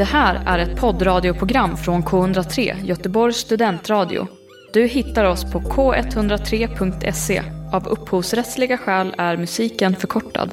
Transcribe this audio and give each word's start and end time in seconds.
Det 0.00 0.04
här 0.04 0.42
är 0.46 0.58
ett 0.58 0.80
poddradioprogram 0.80 1.76
från 1.76 2.02
K103, 2.04 2.84
Göteborgs 2.84 3.36
studentradio. 3.36 4.26
Du 4.72 4.86
hittar 4.86 5.24
oss 5.24 5.52
på 5.52 5.60
k103.se. 5.60 7.42
Av 7.72 7.88
upphovsrättsliga 7.88 8.78
skäl 8.78 9.14
är 9.18 9.36
musiken 9.36 9.96
förkortad. 9.96 10.50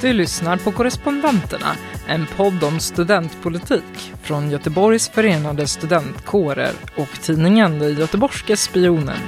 Du 0.00 0.12
lyssnar 0.12 0.56
på 0.56 0.72
Korrespondenterna, 0.72 1.76
en 2.08 2.26
podd 2.36 2.64
om 2.64 2.80
studentpolitik 2.80 4.12
från 4.22 4.50
Göteborgs 4.50 5.08
förenade 5.08 5.66
studentkårer 5.66 6.72
och 6.96 7.22
tidningen 7.22 7.78
De 7.78 7.90
Göteborgske 7.90 8.56
Spionen. 8.56 9.18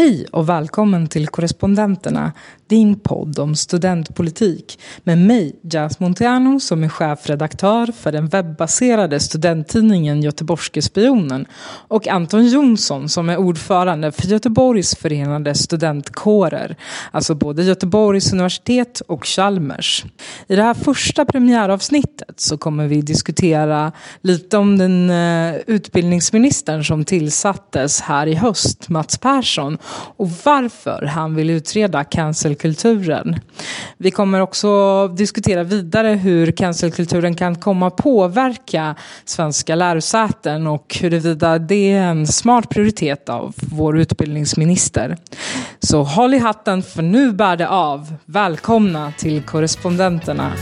Hej 0.00 0.26
och 0.30 0.48
välkommen 0.48 1.08
till 1.08 1.28
Korrespondenterna, 1.28 2.32
din 2.66 2.98
podd 2.98 3.38
om 3.38 3.54
studentpolitik 3.54 4.78
med 5.04 5.18
mig, 5.18 5.60
Jas 5.62 6.00
Monteano, 6.00 6.60
som 6.60 6.84
är 6.84 6.88
chefredaktör 6.88 7.92
för 7.92 8.12
den 8.12 8.28
webbaserade 8.28 9.20
studenttidningen 9.20 10.22
Göteborgske 10.22 10.82
Spionen 10.82 11.46
och 11.88 12.08
Anton 12.08 12.46
Jonsson 12.46 13.08
som 13.08 13.28
är 13.28 13.36
ordförande 13.36 14.12
för 14.12 14.26
Göteborgs 14.26 14.94
förenade 14.94 15.54
studentkårer, 15.54 16.76
alltså 17.10 17.34
både 17.34 17.62
Göteborgs 17.62 18.32
universitet 18.32 19.02
och 19.06 19.26
Chalmers. 19.26 20.04
I 20.46 20.56
det 20.56 20.62
här 20.62 20.74
första 20.74 21.24
premiäravsnittet 21.24 22.40
så 22.40 22.58
kommer 22.58 22.86
vi 22.86 23.02
diskutera 23.02 23.92
lite 24.20 24.58
om 24.58 24.78
den 24.78 25.10
eh, 25.10 25.54
utbildningsministern 25.66 26.84
som 26.84 27.04
tillsattes 27.04 28.00
här 28.00 28.26
i 28.26 28.34
höst, 28.34 28.88
Mats 28.88 29.18
Persson, 29.18 29.78
och 30.16 30.30
varför 30.44 31.02
han 31.02 31.34
vill 31.34 31.50
utreda 31.50 32.04
cancelkulturen. 32.04 33.40
Vi 33.96 34.10
kommer 34.10 34.40
också 34.40 35.08
diskutera 35.08 35.62
vidare 35.62 36.08
hur 36.08 36.52
cancelkulturen 36.52 37.34
kan 37.34 37.56
komma 37.56 37.90
påverka 37.90 38.94
svenska 39.24 39.74
lärosäten 39.74 40.66
och 40.66 40.96
huruvida 41.00 41.58
det 41.58 41.92
är 41.92 42.02
en 42.02 42.26
smart 42.26 42.68
prioritet 42.68 43.28
av 43.28 43.54
vår 43.56 43.98
utbildningsminister. 43.98 45.16
Så 45.80 46.02
håll 46.02 46.34
i 46.34 46.38
hatten 46.38 46.82
för 46.82 47.02
nu 47.02 47.32
bär 47.32 47.56
det 47.56 47.68
av. 47.68 48.14
Välkomna 48.24 49.12
till 49.18 49.42
korrespondenterna. 49.42 50.52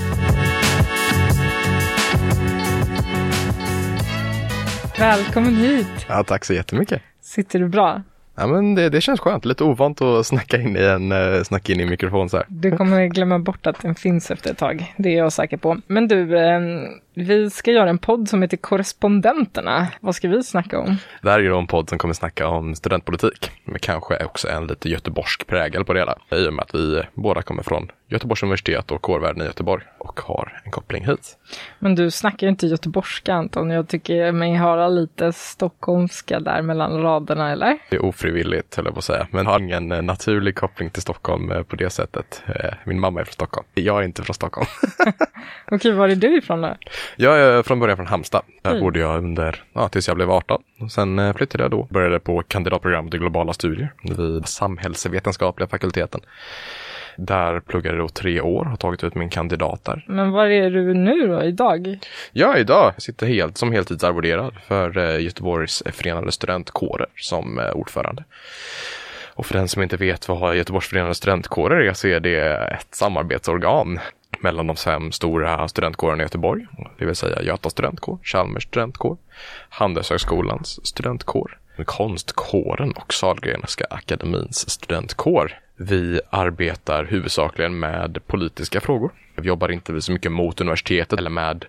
Välkommen 4.99 5.57
hit. 5.57 5.87
Ja, 6.09 6.25
tack 6.25 6.45
så 6.45 6.55
jättemycket. 6.55 7.03
Sitter 7.23 7.59
du 7.59 7.69
bra? 7.69 8.03
Ja 8.39 8.47
men 8.47 8.75
det, 8.75 8.89
det 8.89 9.01
känns 9.01 9.21
skönt, 9.21 9.45
lite 9.45 9.65
ovant 9.65 10.03
att 10.03 10.27
snacka 10.27 10.61
in 10.61 10.77
i 10.77 10.81
en, 10.81 11.13
eh, 11.13 11.43
snacka 11.43 11.73
in 11.73 11.81
i 11.81 11.87
mikrofon 11.87 12.29
så 12.29 12.37
här. 12.37 12.47
Du 12.49 12.77
kommer 12.77 13.07
glömma 13.07 13.39
bort 13.39 13.67
att 13.67 13.83
den 13.83 13.95
finns 13.95 14.31
efter 14.31 14.51
ett 14.51 14.59
tag, 14.59 14.95
det 14.97 15.09
är 15.09 15.19
jag 15.19 15.33
säker 15.33 15.57
på. 15.57 15.77
Men 15.87 16.09
du, 16.09 16.39
ehm, 16.39 16.87
vi 17.23 17.51
ska 17.51 17.71
göra 17.71 17.91
en 17.91 17.99
podd 17.99 18.29
som 18.29 18.43
heter 18.43 18.57
Korrespondenterna. 18.57 19.89
Vad 20.01 20.15
ska 20.15 20.29
vi 20.29 20.43
snacka 20.43 20.79
om? 20.79 20.97
Det 21.23 21.31
här 21.31 21.39
är 21.39 21.43
ju 21.43 21.59
en 21.59 21.67
podd 21.67 21.89
som 21.89 21.99
kommer 21.99 22.15
snacka 22.15 22.49
om 22.49 22.75
studentpolitik, 22.75 23.51
men 23.65 23.79
kanske 23.79 24.25
också 24.25 24.49
en 24.49 24.67
lite 24.67 24.89
göteborgsk 24.89 25.47
prägel 25.47 25.85
på 25.85 25.93
det 25.93 26.01
hela. 26.01 26.19
I 26.31 26.49
och 26.49 26.53
med 26.53 26.63
att 26.63 26.75
vi 26.75 27.03
båda 27.15 27.43
kommer 27.43 27.63
från 27.63 27.91
Göteborgs 28.11 28.43
universitet 28.43 28.91
och 28.91 29.03
kårvärlden 29.03 29.43
i 29.43 29.45
Göteborg 29.45 29.85
och 29.99 30.21
har 30.21 30.61
en 30.65 30.71
koppling 30.71 31.07
hit. 31.07 31.39
Men 31.79 31.95
du 31.95 32.11
snackar 32.11 32.47
ju 32.47 32.51
inte 32.51 32.67
göteborgska 32.67 33.35
Anton, 33.35 33.71
jag 33.71 33.89
tycker 33.89 34.33
mig 34.33 34.55
höra 34.55 34.89
lite 34.89 35.33
stockholmska 35.33 36.41
där 36.41 36.63
mellan 36.63 37.03
raderna, 37.03 37.53
eller? 37.53 37.79
Det 37.91 37.97
är 37.97 38.05
ofrivilligt, 38.05 38.77
höll 38.77 38.85
jag 38.85 38.95
på 38.95 38.99
att 38.99 39.05
säga, 39.05 39.27
men 39.31 39.47
har 39.47 39.61
ingen 39.61 39.89
naturlig 39.89 40.57
koppling 40.57 40.91
till 40.91 41.03
Stockholm 41.03 41.53
eh, 41.53 41.63
på 41.63 41.77
det 41.77 41.91
sättet. 41.91 42.43
Eh, 42.47 42.75
min 42.85 43.01
mamma 43.01 43.21
är 43.21 43.25
från 43.25 43.33
Stockholm, 43.33 43.67
jag 43.75 44.01
är 44.01 44.05
inte 44.05 44.23
från 44.23 44.35
Stockholm. 44.35 44.67
Okej, 45.71 45.93
var 45.93 46.09
är 46.09 46.17
du 46.17 46.39
ifrån 46.39 46.61
då? 46.61 46.77
Jag 47.17 47.39
är 47.39 47.63
från 47.63 47.81
början 47.81 47.97
från 47.97 48.07
Halmstad. 48.07 48.43
Där 48.63 48.71
mm. 48.71 48.83
bodde 48.83 48.99
jag 49.01 49.19
under, 49.19 49.63
ja, 49.73 49.89
tills 49.89 50.09
jag 50.09 50.17
blev 50.17 50.31
18. 50.31 50.63
Och 50.81 50.93
sen 50.93 51.19
eh, 51.19 51.35
flyttade 51.35 51.65
jag 51.65 51.71
då. 51.71 51.89
Började 51.91 52.21
på 52.21 52.43
kandidatprogrammet 52.43 53.15
i 53.15 53.19
globala 53.19 53.53
studier 53.53 53.93
vid 54.03 54.47
samhällsvetenskapliga 54.47 55.69
fakulteten. 55.69 56.21
Där 57.17 57.61
pluggade 57.61 57.97
jag 57.97 58.05
då 58.05 58.09
tre 58.09 58.41
år, 58.41 58.65
har 58.65 58.77
tagit 58.77 59.05
ut 59.05 59.15
min 59.15 59.29
kandidat 59.29 59.85
där. 59.85 60.05
Men 60.07 60.31
var 60.31 60.47
är 60.47 60.71
du 60.71 60.95
nu 60.95 61.27
då, 61.27 61.43
idag? 61.43 61.99
Ja, 62.33 62.57
idag. 62.57 62.93
Jag 62.97 63.03
sitter 63.03 63.27
helt 63.27 63.59
som 63.59 63.73
heltidsarvoderad 63.73 64.55
för 64.67 64.99
eh, 64.99 65.21
Göteborgs 65.21 65.83
förenade 65.93 66.33
studentkårer 66.33 67.07
som 67.17 67.59
eh, 67.59 67.71
ordförande. 67.71 68.25
Och 69.39 69.47
för 69.47 69.55
den 69.55 69.69
som 69.69 69.83
inte 69.83 69.97
vet 69.97 70.29
vad 70.29 70.57
Göteborgs 70.57 70.87
förenade 70.87 71.15
studentkårer 71.15 71.81
är 71.81 71.93
så 71.93 72.09
är 72.09 72.21
det 72.21 72.57
ett 72.57 72.95
samarbetsorgan 72.95 73.99
mellan 74.41 74.67
de 74.67 74.77
fem 74.77 75.13
stora 75.13 75.69
studentkårerna 75.69 76.23
i 76.23 76.25
Göteborg, 76.25 76.67
det 76.99 77.05
vill 77.05 77.17
säga 77.17 77.43
Göta 77.43 77.71
studentkår, 77.71 78.19
Chalmers 78.23 78.65
studentkår, 78.65 79.17
Handelshögskolans 79.69 80.87
studentkår, 80.87 81.59
Konstkåren 81.85 82.93
och 82.93 83.15
Sahlgrenska 83.15 83.85
akademins 83.91 84.71
studentkår. 84.71 85.59
Vi 85.77 86.21
arbetar 86.31 87.05
huvudsakligen 87.05 87.79
med 87.79 88.27
politiska 88.27 88.81
frågor. 88.81 89.11
Vi 89.37 89.49
jobbar 89.49 89.71
inte 89.71 90.01
så 90.01 90.13
mycket 90.13 90.33
mot 90.33 90.61
universitetet 90.61 91.19
eller 91.19 91.31
med 91.31 91.65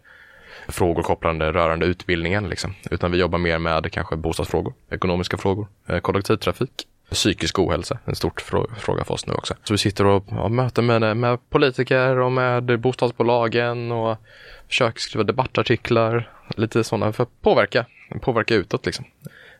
frågor 0.67 1.03
kopplande 1.03 1.51
rörande 1.51 1.85
utbildningen, 1.85 2.49
liksom. 2.49 2.73
utan 2.91 3.11
vi 3.11 3.17
jobbar 3.17 3.39
mer 3.39 3.59
med 3.59 3.91
kanske 3.91 4.15
bostadsfrågor, 4.15 4.73
ekonomiska 4.89 5.37
frågor, 5.37 5.67
eh, 5.87 5.99
kollektivtrafik, 5.99 6.87
psykisk 7.09 7.59
ohälsa, 7.59 7.99
en 8.05 8.15
stor 8.15 8.31
fråga 8.77 9.03
för 9.03 9.13
oss 9.13 9.27
nu 9.27 9.33
också. 9.33 9.53
Så 9.63 9.73
vi 9.73 9.77
sitter 9.77 10.05
och 10.05 10.25
har 10.31 10.49
möten 10.49 10.85
med, 10.85 11.17
med 11.17 11.49
politiker 11.49 12.17
och 12.17 12.31
med 12.31 12.79
bostadsbolagen 12.79 13.91
och 13.91 14.17
försöker 14.67 14.99
skriva 14.99 15.23
debattartiklar, 15.23 16.31
lite 16.55 16.83
sådana 16.83 17.13
för 17.13 17.23
att 17.23 17.41
påverka, 17.41 17.85
påverka 18.21 18.55
utåt 18.55 18.85
liksom. 18.85 19.05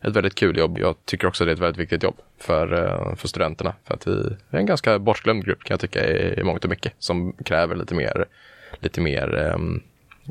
Ett 0.02 0.16
väldigt 0.16 0.34
kul 0.34 0.58
jobb. 0.58 0.78
Jag 0.78 0.94
tycker 1.04 1.28
också 1.28 1.44
det 1.44 1.50
är 1.50 1.52
ett 1.54 1.60
väldigt 1.60 1.80
viktigt 1.80 2.02
jobb 2.02 2.16
för, 2.38 2.72
eh, 2.72 3.14
för 3.14 3.28
studenterna. 3.28 3.74
För 3.84 3.94
att 3.94 4.06
vi 4.06 4.12
är 4.50 4.58
en 4.58 4.66
ganska 4.66 4.98
bortglömd 4.98 5.44
grupp 5.44 5.64
kan 5.64 5.74
jag 5.74 5.80
tycka 5.80 6.06
i, 6.10 6.40
i 6.40 6.42
mångt 6.42 6.64
och 6.64 6.70
mycket 6.70 6.92
som 6.98 7.32
kräver 7.32 7.76
lite 7.76 7.94
mer, 7.94 8.24
lite 8.80 9.00
mer 9.00 9.52
um, 9.54 9.82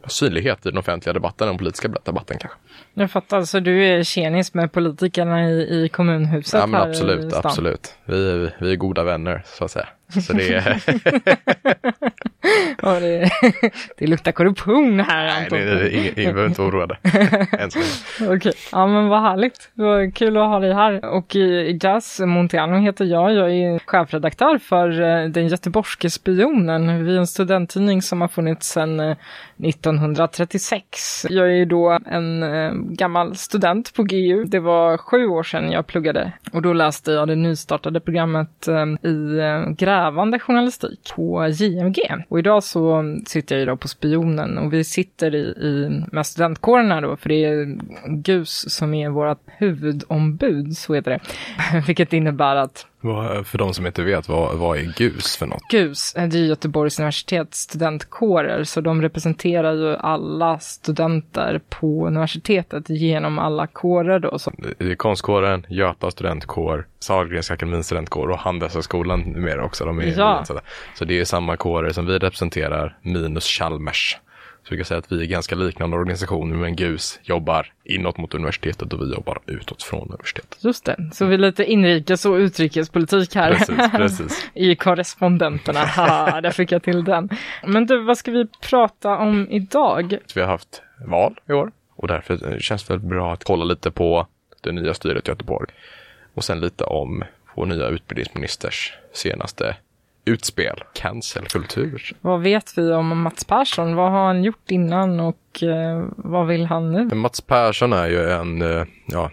synlighet 0.08 0.66
i 0.66 0.70
den 0.70 0.78
offentliga 0.78 1.14
debatten, 1.14 1.48
den 1.48 1.58
politiska 1.58 1.88
debatten 1.88 2.38
kanske. 2.38 2.58
Jag 2.94 3.12
fattar, 3.12 3.44
så 3.44 3.60
du 3.60 3.86
är 3.86 4.04
tjenis 4.04 4.54
med 4.54 4.72
politikerna 4.72 5.50
i, 5.50 5.84
i 5.84 5.90
kommunhuset 5.90 6.60
ja, 6.60 6.68
men 6.68 6.82
här 6.82 6.90
absolut, 6.90 7.26
i 7.26 7.30
stan? 7.30 7.42
absolut. 7.46 7.96
Vi, 8.06 8.52
vi 8.60 8.72
är 8.72 8.76
goda 8.76 9.04
vänner 9.04 9.44
så 9.46 9.66
att 9.66 9.72
säga. 9.72 9.88
Så 10.28 10.34
det, 10.34 10.54
är... 10.54 10.82
ja, 12.82 13.00
det, 13.00 13.30
det 13.98 14.08
luktar 14.08 14.32
korruption 14.32 15.00
här 15.00 15.42
Anton. 15.42 15.60
Nej, 15.60 16.14
ingen 16.18 16.34
behöver 16.34 16.46
inte 16.46 16.62
vara 16.62 16.72
oroade. 16.72 16.98
Okej, 18.22 18.28
okay. 18.28 18.54
ja 18.72 18.88
men 18.88 19.08
vad 19.08 19.22
härligt. 19.22 19.72
Det 19.74 19.84
var 19.84 20.12
kul 20.12 20.38
att 20.38 20.48
ha 20.48 20.60
dig 20.60 20.74
här. 20.74 21.06
Och 21.06 21.36
Jazz 21.82 22.20
Montiano 22.20 22.78
heter 22.78 23.06
jag. 23.06 23.34
Jag 23.34 23.52
är 23.52 23.80
chefredaktör 23.80 24.58
för 24.58 25.02
eh, 25.02 25.30
den 25.30 25.48
göteborgske 25.48 26.10
spionen. 26.10 27.06
Vi 27.06 27.16
är 27.16 27.20
en 27.20 27.28
studenttidning 27.28 28.02
som 28.02 28.22
har 28.22 28.28
funnits 28.28 28.68
sedan 28.68 29.00
1936. 29.00 31.26
Eh, 31.26 31.36
jag 31.36 31.52
är 31.52 31.66
då 31.66 32.00
en 32.06 32.44
eh, 32.44 32.72
gammal 32.74 33.36
student 33.36 33.94
på 33.94 34.04
GU. 34.04 34.44
Det 34.44 34.60
var 34.60 34.98
sju 34.98 35.28
år 35.28 35.44
sedan 35.44 35.72
jag 35.72 35.88
pluggade 35.88 36.32
och 36.54 36.62
då 36.62 36.74
läste 36.74 37.12
jag 37.12 37.28
det 37.28 37.36
nystartade 37.36 38.00
programmet 38.00 38.68
i 39.04 39.40
Grä 39.78 40.00
grävande 40.00 40.40
journalistik 40.40 41.12
på 41.16 41.48
JMG. 41.48 42.00
Och 42.30 42.39
och 42.40 42.42
idag 42.42 42.64
så 42.64 43.04
sitter 43.26 43.56
jag 43.56 43.60
ju 43.60 43.66
då 43.66 43.78
på 43.78 43.88
Spionen 43.88 44.58
och 44.58 44.74
vi 44.74 44.84
sitter 44.84 45.36
i, 45.36 45.40
i 45.40 46.04
med 46.12 46.26
studentkårerna 46.26 47.02
då, 47.02 47.18
för 47.18 47.30
det 47.30 47.46
är 47.46 47.78
GUS 48.08 48.70
som 48.70 48.94
är 48.94 49.10
vårt 49.10 49.42
huvudombud, 49.46 50.78
så 50.78 50.94
heter 50.94 51.12
det. 51.12 51.20
Vilket 51.88 52.14
innebär 52.14 52.56
att 52.56 52.86
för 53.44 53.58
de 53.58 53.74
som 53.74 53.86
inte 53.86 54.04
vet, 54.04 54.30
vad, 54.30 54.58
vad 54.58 54.78
är 54.78 54.94
GUS 54.98 55.38
för 55.38 55.46
något? 55.46 55.62
GUS, 55.72 56.14
det 56.14 56.22
är 56.22 56.46
Göteborgs 56.46 57.00
universitets 57.00 57.60
studentkårer, 57.60 58.64
så 58.64 58.82
de 58.82 59.02
representerar 59.02 59.74
ju 59.74 59.96
alla 59.96 60.60
studenter 60.60 61.62
på 61.70 62.08
universitetet 62.08 62.90
genom 62.90 63.40
alla 63.40 63.68
kårer 63.68 64.20
då. 64.20 64.40
Så. 64.40 64.52
Det 64.78 64.92
är 64.92 64.96
Konstkåren, 64.96 65.66
Göta 65.70 66.12
studentkår, 66.12 66.88
Sahlgrenska 67.00 67.54
akademins 67.54 67.86
studentkår 67.86 68.30
och 68.30 68.40
Handelshögskolan 68.40 69.20
numera 69.20 69.66
också. 69.66 69.86
De 69.86 70.00
är 70.00 70.18
ja. 70.18 70.46
Så 70.96 71.06
det 71.06 71.20
är 71.20 71.26
samma 71.26 71.58
kårer 71.58 71.90
som 71.90 72.06
vi 72.06 72.20
representerar, 72.20 72.98
minus 73.02 73.46
Chalmers. 73.46 74.18
Så 74.70 74.76
vi 74.76 74.78
kan 74.78 74.86
säga 74.86 74.98
att 74.98 75.12
vi 75.12 75.22
är 75.22 75.26
ganska 75.26 75.56
liknande 75.56 75.98
organisationer 75.98 76.56
men 76.56 76.76
GUS 76.76 77.20
jobbar 77.24 77.72
inåt 77.84 78.18
mot 78.18 78.34
universitetet 78.34 78.94
och 78.94 79.02
vi 79.02 79.14
jobbar 79.14 79.40
utåt 79.46 79.84
från 79.84 80.08
universitetet. 80.08 80.64
Just 80.64 80.86
det, 80.86 81.10
så 81.14 81.26
vi 81.26 81.34
är 81.34 81.38
lite 81.38 81.66
inrikes 81.66 82.26
och 82.26 82.34
utrikespolitik 82.34 83.36
här 83.36 83.54
precis, 83.54 83.92
precis. 83.92 84.50
i 84.54 84.76
korrespondenterna. 84.76 85.80
Ha, 85.86 86.42
där 86.42 86.52
fick 86.52 86.72
jag 86.72 86.84
till 86.84 87.04
den. 87.04 87.30
Men 87.68 87.86
du, 87.86 88.04
vad 88.04 88.18
ska 88.18 88.32
vi 88.32 88.48
prata 88.62 89.18
om 89.18 89.48
idag? 89.50 90.18
Vi 90.36 90.42
har 90.42 90.48
haft 90.48 90.82
val 91.08 91.40
i 91.48 91.54
år 91.54 91.72
och 91.96 92.08
därför 92.08 92.60
känns 92.60 92.84
det 92.84 92.98
bra 92.98 93.34
att 93.34 93.44
kolla 93.44 93.66
lite 93.66 93.92
på 93.92 94.28
det 94.62 94.72
nya 94.72 94.94
styret 94.94 95.28
i 95.28 95.32
Göteborg 95.32 95.70
Och 96.34 96.44
sen 96.44 96.60
lite 96.60 96.84
om 96.84 97.24
vår 97.56 97.66
nya 97.66 97.88
utbildningsministers 97.88 98.94
senaste 99.14 99.76
utspel, 100.30 100.84
cancelkultur. 100.94 102.12
Vad 102.22 102.42
vet 102.42 102.78
vi 102.78 102.92
om 102.92 103.22
Mats 103.22 103.44
Persson? 103.44 103.96
Vad 103.96 104.12
har 104.12 104.26
han 104.26 104.44
gjort 104.44 104.72
innan 104.72 105.20
och 105.20 105.64
eh, 105.64 106.06
vad 106.16 106.48
vill 106.48 106.66
han 106.66 106.92
nu? 106.92 107.16
Mats 107.16 107.42
Persson 107.42 107.94
är 107.94 108.08
ju 108.08 108.30
en, 108.30 108.62
eh, 108.62 108.86
ja, 109.06 109.30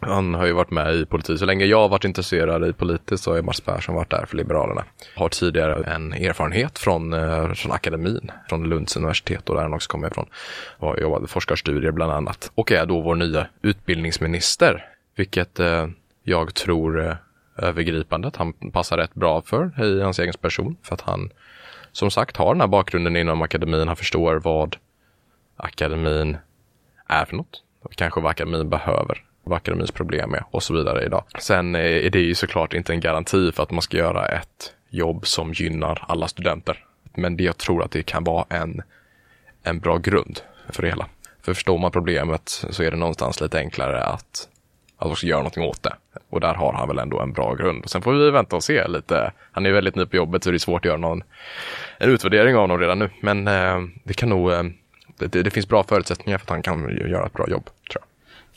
han 0.00 0.34
har 0.34 0.46
ju 0.46 0.52
varit 0.52 0.70
med 0.70 0.94
i 0.94 1.06
politik. 1.06 1.38
Så 1.38 1.44
länge 1.44 1.64
jag 1.64 1.80
har 1.80 1.88
varit 1.88 2.04
intresserad 2.04 2.68
i 2.68 2.72
politiskt 2.72 3.24
så 3.24 3.34
har 3.34 3.42
Mats 3.42 3.60
Persson 3.60 3.94
varit 3.94 4.10
där 4.10 4.26
för 4.26 4.36
Liberalerna. 4.36 4.84
Har 5.16 5.28
tidigare 5.28 5.84
en 5.84 6.12
erfarenhet 6.12 6.78
från, 6.78 7.12
eh, 7.12 7.52
från 7.52 7.72
akademin, 7.72 8.30
från 8.48 8.68
Lunds 8.68 8.96
universitet 8.96 9.48
och 9.48 9.54
där 9.54 9.62
han 9.62 9.74
också 9.74 9.90
kommer 9.90 10.10
ifrån. 10.10 10.26
Har 10.78 10.98
jobbat 10.98 11.30
forskarstudier 11.30 11.92
bland 11.92 12.12
annat. 12.12 12.50
Och 12.54 12.72
är 12.72 12.86
då 12.86 13.00
vår 13.00 13.14
nya 13.14 13.46
utbildningsminister. 13.62 14.84
Vilket 15.16 15.60
eh, 15.60 15.86
jag 16.22 16.54
tror 16.54 17.06
eh, 17.06 17.14
övergripande 17.62 18.28
att 18.28 18.36
han 18.36 18.52
passar 18.52 18.96
rätt 18.96 19.14
bra 19.14 19.42
för 19.42 19.84
i 19.84 20.02
hans 20.02 20.18
egen 20.18 20.34
person. 20.40 20.76
För 20.82 20.94
att 20.94 21.00
han 21.00 21.30
som 21.92 22.10
sagt 22.10 22.36
har 22.36 22.54
den 22.54 22.60
här 22.60 22.68
bakgrunden 22.68 23.16
inom 23.16 23.42
akademin. 23.42 23.88
Han 23.88 23.96
förstår 23.96 24.36
vad 24.36 24.76
akademin 25.56 26.36
är 27.06 27.24
för 27.24 27.36
något. 27.36 27.62
Och 27.82 27.92
kanske 27.92 28.20
vad 28.20 28.30
akademin 28.30 28.68
behöver 28.68 29.24
vad 29.44 29.56
akademins 29.56 29.90
problem 29.90 30.34
är 30.34 30.44
och 30.50 30.62
så 30.62 30.74
vidare 30.74 31.04
idag. 31.04 31.24
Sen 31.38 31.74
är 31.74 32.10
det 32.10 32.20
ju 32.20 32.34
såklart 32.34 32.74
inte 32.74 32.92
en 32.92 33.00
garanti 33.00 33.52
för 33.52 33.62
att 33.62 33.70
man 33.70 33.82
ska 33.82 33.96
göra 33.96 34.26
ett 34.26 34.74
jobb 34.88 35.26
som 35.26 35.52
gynnar 35.52 36.04
alla 36.08 36.28
studenter. 36.28 36.84
Men 37.14 37.36
det 37.36 37.44
jag 37.44 37.58
tror 37.58 37.84
att 37.84 37.90
det 37.90 38.02
kan 38.02 38.24
vara 38.24 38.44
en, 38.48 38.82
en 39.62 39.80
bra 39.80 39.98
grund 39.98 40.40
för 40.68 40.82
det 40.82 40.88
hela. 40.88 41.06
För 41.42 41.54
förstår 41.54 41.78
man 41.78 41.90
problemet 41.90 42.48
så 42.70 42.82
är 42.82 42.90
det 42.90 42.96
någonstans 42.96 43.40
lite 43.40 43.58
enklare 43.58 44.04
att, 44.04 44.48
att 45.02 45.10
också 45.10 45.26
göra 45.26 45.38
någonting 45.38 45.64
åt 45.64 45.82
det. 45.82 45.94
Och 46.30 46.40
där 46.40 46.54
har 46.54 46.72
han 46.72 46.88
väl 46.88 46.98
ändå 46.98 47.20
en 47.20 47.32
bra 47.32 47.54
grund. 47.54 47.84
Och 47.84 47.90
Sen 47.90 48.02
får 48.02 48.12
vi 48.12 48.30
vänta 48.30 48.56
och 48.56 48.64
se 48.64 48.88
lite. 48.88 49.32
Han 49.52 49.66
är 49.66 49.72
väldigt 49.72 49.94
ny 49.96 50.06
på 50.06 50.16
jobbet 50.16 50.44
så 50.44 50.50
det 50.50 50.56
är 50.56 50.58
svårt 50.58 50.80
att 50.80 50.84
göra 50.84 50.96
någon 50.96 51.22
en 51.98 52.10
utvärdering 52.10 52.54
av 52.54 52.60
honom 52.60 52.78
redan 52.78 52.98
nu. 52.98 53.10
Men 53.20 53.48
eh, 53.48 53.80
det 54.04 54.14
kan 54.14 54.28
nog, 54.28 54.52
eh, 54.52 54.62
det, 55.18 55.42
det, 55.42 55.50
finns 55.50 55.68
bra 55.68 55.82
förutsättningar 55.82 56.38
för 56.38 56.44
att 56.44 56.50
han 56.50 56.62
kan 56.62 56.96
göra 56.96 57.26
ett 57.26 57.32
bra 57.32 57.48
jobb. 57.48 57.64
tror 57.64 58.02
jag. 58.02 58.11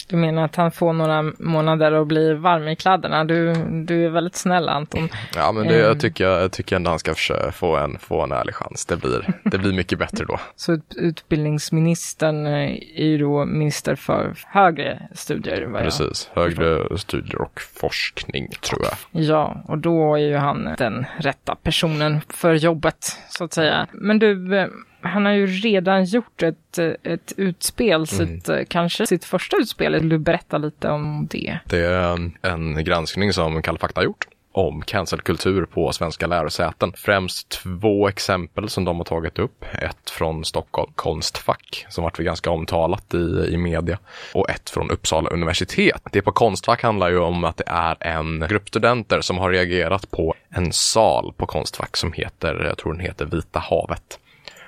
Du 0.07 0.15
menar 0.15 0.45
att 0.45 0.55
han 0.55 0.71
får 0.71 0.93
några 0.93 1.21
månader 1.39 1.91
att 1.91 2.07
bli 2.07 2.33
varm 2.33 2.67
i 2.67 2.75
kläderna? 2.75 3.23
Du, 3.23 3.53
du 3.85 4.05
är 4.05 4.09
väldigt 4.09 4.35
snäll 4.35 4.69
Anton. 4.69 5.09
Ja, 5.35 5.51
men 5.51 5.67
det, 5.67 5.77
jag, 5.77 5.91
ehm. 5.91 5.99
tycker, 5.99 6.25
jag 6.25 6.51
tycker 6.51 6.75
ändå 6.75 6.89
han 6.89 6.99
ska 6.99 7.13
försöka 7.13 7.51
få 7.51 7.75
en, 7.75 7.99
få 7.99 8.23
en 8.23 8.31
ärlig 8.31 8.55
chans. 8.55 8.85
Det 8.85 8.97
blir, 8.97 9.33
det 9.43 9.57
blir 9.57 9.73
mycket 9.73 9.99
bättre 9.99 10.25
då. 10.25 10.39
Så 10.55 10.79
utbildningsministern 10.95 12.47
eh, 12.47 12.71
är 12.95 13.05
ju 13.05 13.17
då 13.17 13.45
minister 13.45 13.95
för 13.95 14.33
högre 14.47 15.01
studier? 15.13 15.69
Precis, 15.83 16.29
högre 16.33 16.97
studier 16.97 17.41
och 17.41 17.61
forskning 17.75 18.49
tror 18.61 18.81
jag. 18.83 19.23
Ja, 19.23 19.63
och 19.67 19.77
då 19.77 20.15
är 20.15 20.19
ju 20.19 20.35
han 20.35 20.69
den 20.77 21.05
rätta 21.17 21.55
personen 21.55 22.21
för 22.29 22.53
jobbet 22.53 23.17
så 23.29 23.43
att 23.43 23.53
säga. 23.53 23.87
Men 23.91 24.19
du, 24.19 24.57
eh, 24.57 24.67
han 25.05 25.25
har 25.25 25.33
ju 25.33 25.47
redan 25.47 26.05
gjort 26.05 26.43
ett, 26.43 26.77
ett 27.03 27.33
utspel, 27.37 27.93
mm. 27.93 28.05
sitt, 28.05 28.69
kanske 28.69 29.07
sitt 29.07 29.25
första 29.25 29.57
utspel. 29.57 29.93
Vill 29.93 30.09
du 30.09 30.17
berätta 30.17 30.57
lite 30.57 30.89
om 30.89 31.27
det? 31.31 31.59
Det 31.65 31.85
är 31.85 32.13
en, 32.13 32.37
en 32.41 32.83
granskning 32.83 33.33
som 33.33 33.61
Kalla 33.61 33.79
fakta 33.79 33.99
har 33.99 34.05
gjort 34.05 34.27
om 34.55 34.81
cancelkultur 34.81 35.65
på 35.65 35.91
svenska 35.91 36.27
lärosäten. 36.27 36.93
Främst 36.95 37.49
två 37.49 38.07
exempel 38.07 38.69
som 38.69 38.85
de 38.85 38.97
har 38.97 39.03
tagit 39.03 39.39
upp. 39.39 39.65
Ett 39.81 40.09
från 40.09 40.45
Stockholm 40.45 40.91
Konstfack 40.95 41.85
som 41.89 42.03
varit 42.03 42.17
ganska 42.17 42.51
omtalat 42.51 43.13
i, 43.13 43.47
i 43.49 43.57
media 43.57 43.99
och 44.33 44.49
ett 44.49 44.69
från 44.69 44.91
Uppsala 44.91 45.29
universitet. 45.29 46.01
Det 46.11 46.21
på 46.21 46.31
Konstfack 46.31 46.83
handlar 46.83 47.09
ju 47.09 47.19
om 47.19 47.43
att 47.43 47.57
det 47.57 47.67
är 47.67 47.97
en 47.99 48.45
grupp 48.49 48.67
studenter 48.67 49.21
som 49.21 49.37
har 49.37 49.51
reagerat 49.51 50.11
på 50.11 50.35
en 50.49 50.73
sal 50.73 51.33
på 51.37 51.45
Konstfack 51.45 51.97
som 51.97 52.13
heter, 52.13 52.65
jag 52.67 52.77
tror 52.77 52.93
den 52.93 53.01
heter 53.01 53.25
Vita 53.25 53.59
havet 53.59 54.19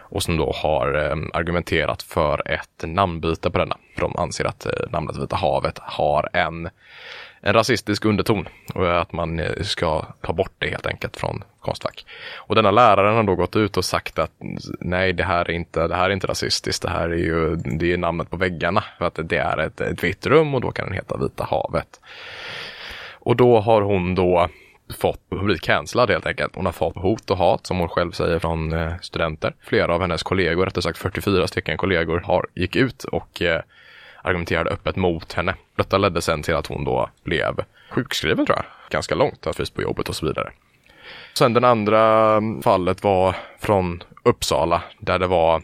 och 0.09 0.24
som 0.24 0.38
då 0.38 0.51
har 0.51 0.94
ehm, 0.94 1.31
argumenterat 1.33 2.04
för 2.04 2.51
ett 2.51 2.83
namnbyte 2.83 3.51
på 3.51 3.57
denna. 3.57 3.77
För 3.94 4.01
de 4.01 4.15
anser 4.15 4.45
att 4.45 4.65
eh, 4.65 4.71
namnet 4.89 5.18
Vita 5.18 5.36
havet 5.36 5.80
har 5.80 6.30
en, 6.33 6.69
en 7.42 7.54
rasistisk 7.54 8.06
underton 8.06 8.48
och 8.74 9.01
att 9.01 9.13
man 9.13 9.39
eh, 9.39 9.62
ska 9.62 10.06
ta 10.21 10.33
bort 10.33 10.54
det 10.57 10.69
helt 10.69 10.88
enkelt 10.88 11.18
från 11.18 11.44
Konstfack. 11.59 12.06
Och 12.38 12.56
denna 12.56 12.71
läraren 12.71 13.15
har 13.15 13.24
då 13.24 13.36
gått 13.36 13.56
ut 13.56 13.77
och 13.77 13.86
sagt 13.86 14.19
att 14.19 14.31
nej, 14.80 15.13
det 15.13 15.24
här 15.24 15.50
är 15.50 15.51
inte, 15.51 15.88
det 15.88 15.95
här 15.95 16.10
är 16.10 16.13
inte 16.13 16.27
rasistiskt. 16.27 16.83
Det 16.83 16.89
här 16.89 17.10
är 17.10 17.18
ju 17.18 17.56
det 17.56 17.94
är 17.94 17.98
namnet 17.98 18.30
på 18.30 18.38
väggarna 18.38 18.83
för 18.98 19.06
att 19.06 19.19
det 19.24 19.38
är 19.38 19.57
ett, 19.57 19.81
ett 19.81 20.03
vitt 20.03 20.25
rum 20.25 20.56
och 20.56 20.62
då 20.62 20.71
kan 20.71 20.86
den 20.86 20.95
heta 20.95 21.18
Vita 21.18 21.44
havet. 21.44 22.00
Och 23.19 23.36
då 23.36 23.60
har 23.60 23.81
hon 23.81 24.15
då 24.15 24.50
fått, 25.00 25.30
blivit 25.30 25.62
cancellad 25.62 26.10
helt 26.10 26.25
enkelt. 26.25 26.56
Hon 26.56 26.66
har 26.66 26.74
fått 26.74 26.95
hot 26.95 27.31
och 27.31 27.38
hat 27.38 27.68
som 27.68 27.80
hon 27.80 27.89
själv 27.89 28.12
säger 28.12 28.39
från 28.39 28.74
eh, 28.74 28.94
studenter. 29.01 29.54
Flera 29.62 29.95
av 29.95 30.01
hennes 30.01 30.24
kollegor, 30.24 30.66
rättare 30.66 30.81
sagt 30.81 30.98
44 30.98 31.48
stycken 31.48 31.78
kollegor, 31.78 32.19
har 32.19 32.48
gick 32.56 32.75
ut 32.75 33.04
och 33.04 33.42
eh, 33.42 33.62
argumenterade 34.22 34.69
öppet 34.69 34.95
mot 34.95 35.34
henne. 35.34 35.56
Detta 35.75 35.98
ledde 35.98 36.22
sen 36.22 36.44
till 36.44 36.56
att 36.56 36.68
hon 36.68 36.84
då 36.84 37.10
blev 37.24 37.63
sjukskriven 37.89 38.45
tror 38.45 38.57
jag, 38.57 38.66
ganska 38.89 39.16
långt, 39.16 39.45
har 39.45 39.74
på 39.75 39.81
jobbet 39.81 40.10
och 40.10 40.16
så 40.16 40.25
vidare. 40.25 40.51
Sen 41.34 41.54
den 41.54 41.63
andra 41.63 42.34
mm, 42.36 42.62
fallet 42.62 43.04
var 43.04 43.36
från 43.60 44.04
Uppsala 44.24 44.84
där 45.00 45.19
det 45.19 45.28
var 45.28 45.62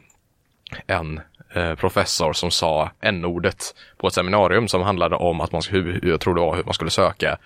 en 0.88 1.22
eh, 1.54 1.76
professor 1.76 2.34
som 2.34 2.52
sa 2.52 2.92
n-ordet 3.02 3.76
på 3.98 4.08
ett 4.08 4.14
seminarium 4.14 4.68
som 4.68 4.82
handlade 4.82 5.16
om 5.16 5.42
att 5.42 5.52
man, 5.52 5.62
jag 6.04 6.20
tror 6.20 6.36
det 6.36 6.42
var 6.42 6.56
hur 6.56 6.64
man 6.64 6.74
skulle 6.74 6.92
söka 6.92 7.38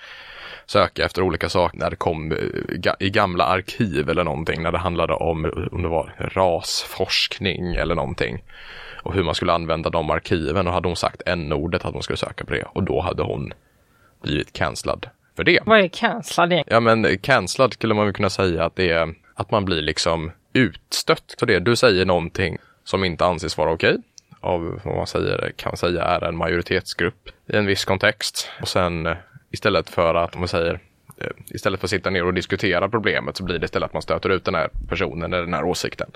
söka 0.68 1.06
efter 1.06 1.22
olika 1.22 1.50
saker 1.50 1.78
när 1.78 1.90
det 1.90 1.96
kom 1.96 2.32
eh, 2.32 2.38
i 3.00 3.10
gamla 3.10 3.44
arkiv 3.44 4.10
eller 4.10 4.24
någonting 4.24 4.64
när 4.64 4.72
det 4.72 4.78
handlade 4.78 5.14
om, 5.14 5.68
om 5.72 5.82
det 5.82 5.88
var 5.88 6.14
rasforskning 6.18 7.76
eller 7.76 7.96
någonting 7.96 8.44
och 9.04 9.14
hur 9.14 9.24
man 9.24 9.36
skulle 9.36 9.54
använda 9.54 9.90
de 9.90 10.10
arkiven 10.10 10.68
och 10.68 10.74
hade 10.74 10.88
hon 10.88 10.96
sagt 10.96 11.22
n-ordet 11.26 11.86
att 11.86 11.94
hon 11.94 12.04
skulle 12.04 12.18
söka 12.18 12.46
på 12.46 12.54
det 12.54 12.64
och 12.64 12.84
då 12.84 13.02
hade 13.02 13.24
hon 13.24 13.54
blivit 14.22 14.54
cancellad 14.54 15.10
för 15.36 15.44
det. 15.44 15.60
Vad 15.66 15.80
är 15.80 15.88
cancellad? 15.88 16.64
Ja 16.68 16.80
men 16.80 17.18
cancellad 17.18 17.74
skulle 17.74 17.94
man 17.94 18.06
väl 18.06 18.14
kunna 18.14 18.30
säga 18.30 18.66
att 18.66 18.76
det 18.76 18.90
är 18.90 19.16
att 19.36 19.52
man 19.52 19.66
blir 19.66 19.82
liksom 19.82 20.32
utstött 20.54 21.36
för 21.40 21.46
det. 21.46 21.60
Du 21.60 21.76
säger 21.76 22.06
någonting 22.06 22.58
som 22.84 23.04
inte 23.04 23.26
anses 23.26 23.58
vara 23.58 23.74
okej 23.74 23.98
av 24.40 24.82
vad 24.84 24.96
man 24.96 25.08
säger, 25.08 25.52
kan 25.56 25.78
säga 25.78 26.04
är 26.04 26.24
en 26.24 26.38
majoritetsgrupp 26.38 27.30
i 27.54 27.56
en 27.56 27.66
viss 27.66 27.86
kontext 27.86 28.50
och 28.62 28.68
sen 28.68 29.08
Istället 29.52 29.90
för 29.90 30.16
att, 30.16 30.34
om 30.34 30.40
man 30.40 30.48
säger, 30.48 30.80
eh, 31.18 31.28
istället 31.48 31.80
för 31.80 31.88
att 31.88 31.92
sitta 31.92 32.10
ner 32.10 32.26
och 32.26 32.34
diskutera 32.34 32.90
problemet 32.90 33.38
så 33.38 33.44
blir 33.44 33.60
det 33.60 33.66
istället 33.66 33.88
att 33.88 33.94
man 33.94 34.02
stöter 34.02 34.30
ut 34.30 34.46
den 34.46 34.56
här 34.56 34.70
personen 34.90 35.34
eller 35.34 35.44
den 35.44 35.54
här 35.54 35.64
åsikten. 35.64 36.12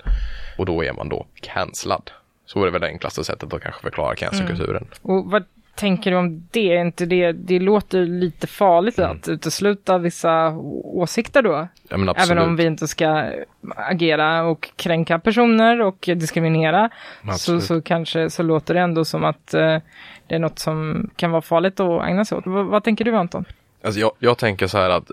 Och 0.58 0.66
då 0.66 0.84
är 0.84 0.92
man 0.92 1.08
då 1.08 1.26
cancellad. 1.34 2.10
Så 2.46 2.60
är 2.60 2.64
det 2.64 2.70
väl 2.70 2.80
det 2.80 2.86
enklaste 2.86 3.24
sättet 3.24 3.52
att 3.52 3.62
kanske 3.62 3.82
förklara 3.82 4.14
cancerkulturen. 4.14 4.86
Mm. 5.04 5.16
Och 5.16 5.30
vad 5.30 5.44
tänker 5.74 6.10
du 6.10 6.16
om 6.16 6.48
det? 6.50 6.74
Inte 6.74 7.06
det, 7.06 7.32
det 7.32 7.58
låter 7.58 8.06
lite 8.06 8.46
farligt 8.46 8.98
mm. 8.98 9.10
att 9.10 9.28
utesluta 9.28 9.98
vissa 9.98 10.48
åsikter 10.84 11.42
då? 11.42 11.68
Ja, 11.88 12.14
Även 12.16 12.38
om 12.38 12.56
vi 12.56 12.64
inte 12.64 12.88
ska 12.88 13.30
agera 13.76 14.42
och 14.42 14.70
kränka 14.76 15.18
personer 15.18 15.80
och 15.80 16.08
diskriminera. 16.16 16.90
Så, 17.38 17.60
så 17.60 17.82
kanske 17.82 18.30
så 18.30 18.42
låter 18.42 18.74
det 18.74 18.80
ändå 18.80 19.04
som 19.04 19.24
att 19.24 19.54
eh, 19.54 19.78
det 20.26 20.34
är 20.34 20.38
något 20.38 20.58
som 20.58 21.10
kan 21.16 21.30
vara 21.30 21.42
farligt 21.42 21.80
att 21.80 22.04
ägna 22.04 22.24
sig 22.24 22.38
åt. 22.38 22.46
V 22.46 22.50
vad 22.50 22.84
tänker 22.84 23.04
du 23.04 23.16
Anton? 23.16 23.44
Alltså 23.84 24.00
jag, 24.00 24.12
jag 24.18 24.38
tänker 24.38 24.66
så 24.66 24.78
här 24.78 24.90
att 24.90 25.10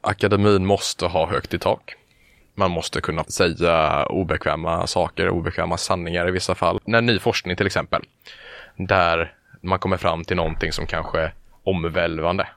akademin 0.00 0.66
måste 0.66 1.06
ha 1.06 1.26
högt 1.26 1.54
i 1.54 1.58
tak. 1.58 1.94
Man 2.54 2.70
måste 2.70 3.00
kunna 3.00 3.24
säga 3.24 4.06
obekväma 4.06 4.86
saker, 4.86 5.28
obekväma 5.28 5.76
sanningar 5.76 6.28
i 6.28 6.30
vissa 6.30 6.54
fall. 6.54 6.80
När 6.84 7.00
ny 7.00 7.18
forskning 7.18 7.56
till 7.56 7.66
exempel, 7.66 8.02
där 8.76 9.34
man 9.62 9.78
kommer 9.78 9.96
fram 9.96 10.24
till 10.24 10.36
någonting 10.36 10.72
som 10.72 10.86
kanske 10.86 11.20
är 11.20 11.34
omvälvande, 11.64 12.48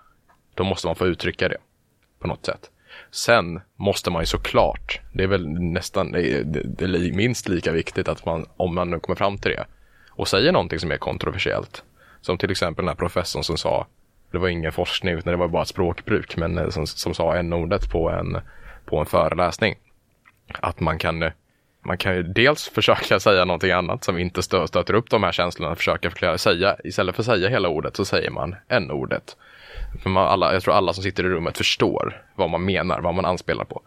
då 0.54 0.64
måste 0.64 0.88
man 0.88 0.96
få 0.96 1.08
uttrycka 1.08 1.50
det 1.50 1.58
på 2.20 2.28
något 2.28 2.46
sätt. 2.46 2.70
Sen 3.12 3.62
måste 3.76 4.12
man 4.12 4.22
ju 4.22 4.26
såklart, 4.26 5.00
det 5.14 5.24
är 5.24 5.28
väl 5.28 5.50
nästan, 5.50 6.12
det 6.12 6.32
är, 6.32 6.44
det 6.44 6.86
är 6.86 7.16
minst 7.16 7.48
lika 7.48 7.72
viktigt 7.72 8.08
att 8.08 8.26
man, 8.26 8.46
om 8.58 8.76
man 8.76 8.90
nu 8.90 9.00
kommer 9.00 9.16
fram 9.16 9.38
till 9.38 9.52
det, 9.52 9.66
och 10.10 10.28
säger 10.28 10.52
någonting 10.52 10.80
som 10.80 10.92
är 10.92 10.98
kontroversiellt, 10.98 11.84
som 12.22 12.38
till 12.38 12.52
exempel 12.52 12.86
den 12.86 12.90
här 12.90 12.96
professorn 12.96 13.44
som 13.44 13.58
sa, 13.58 13.88
det 14.32 14.38
var 14.38 14.48
ingen 14.48 14.72
forskning 14.72 15.14
utan 15.14 15.32
det 15.32 15.38
var 15.38 15.48
bara 15.48 15.62
ett 15.62 15.68
språkbruk, 15.68 16.38
men 16.38 16.58
eh, 16.58 16.70
som, 16.70 16.88
som 16.88 17.14
sa 17.14 17.36
n-ordet 17.36 17.92
på 17.92 18.10
en, 18.10 18.38
på 18.86 19.00
en 19.00 19.06
föreläsning. 19.06 19.76
Att 20.54 20.80
man 20.80 20.98
kan, 20.98 21.24
eh, 21.24 21.32
man 21.86 21.98
kan 21.98 22.16
ju 22.16 22.24
dels 22.24 22.70
försöka 22.70 23.20
säga 23.20 23.46
någonting 23.46 23.72
annat 23.72 24.04
som 24.04 24.18
inte 24.18 24.44
stö, 24.44 24.68
stöter 24.68 24.94
upp 24.94 25.10
de 25.10 25.24
här 25.24 25.32
känslorna, 25.32 25.76
försöka 25.76 26.10
förklara, 26.10 26.38
säga, 26.38 26.76
istället 26.84 27.16
för 27.16 27.22
att 27.22 27.26
säga 27.26 27.50
hela 27.50 27.70
ordet 27.70 27.96
så 27.96 28.06
säger 28.06 28.32
man 28.32 28.56
n-ordet. 28.68 29.38
För 30.04 30.10
man, 30.10 30.28
alla, 30.28 30.54
jag 30.54 30.64
tror 30.64 30.74
alla 30.74 30.94
som 30.94 31.04
sitter 31.04 31.24
i 31.24 31.30
rummet 31.30 31.58
förstår 31.58 32.24
vad 32.36 32.50
man 32.50 32.66
menar, 32.66 33.02
vad 33.02 33.14
man 33.16 33.26
anspelar 33.26 33.66
på. 33.66 33.82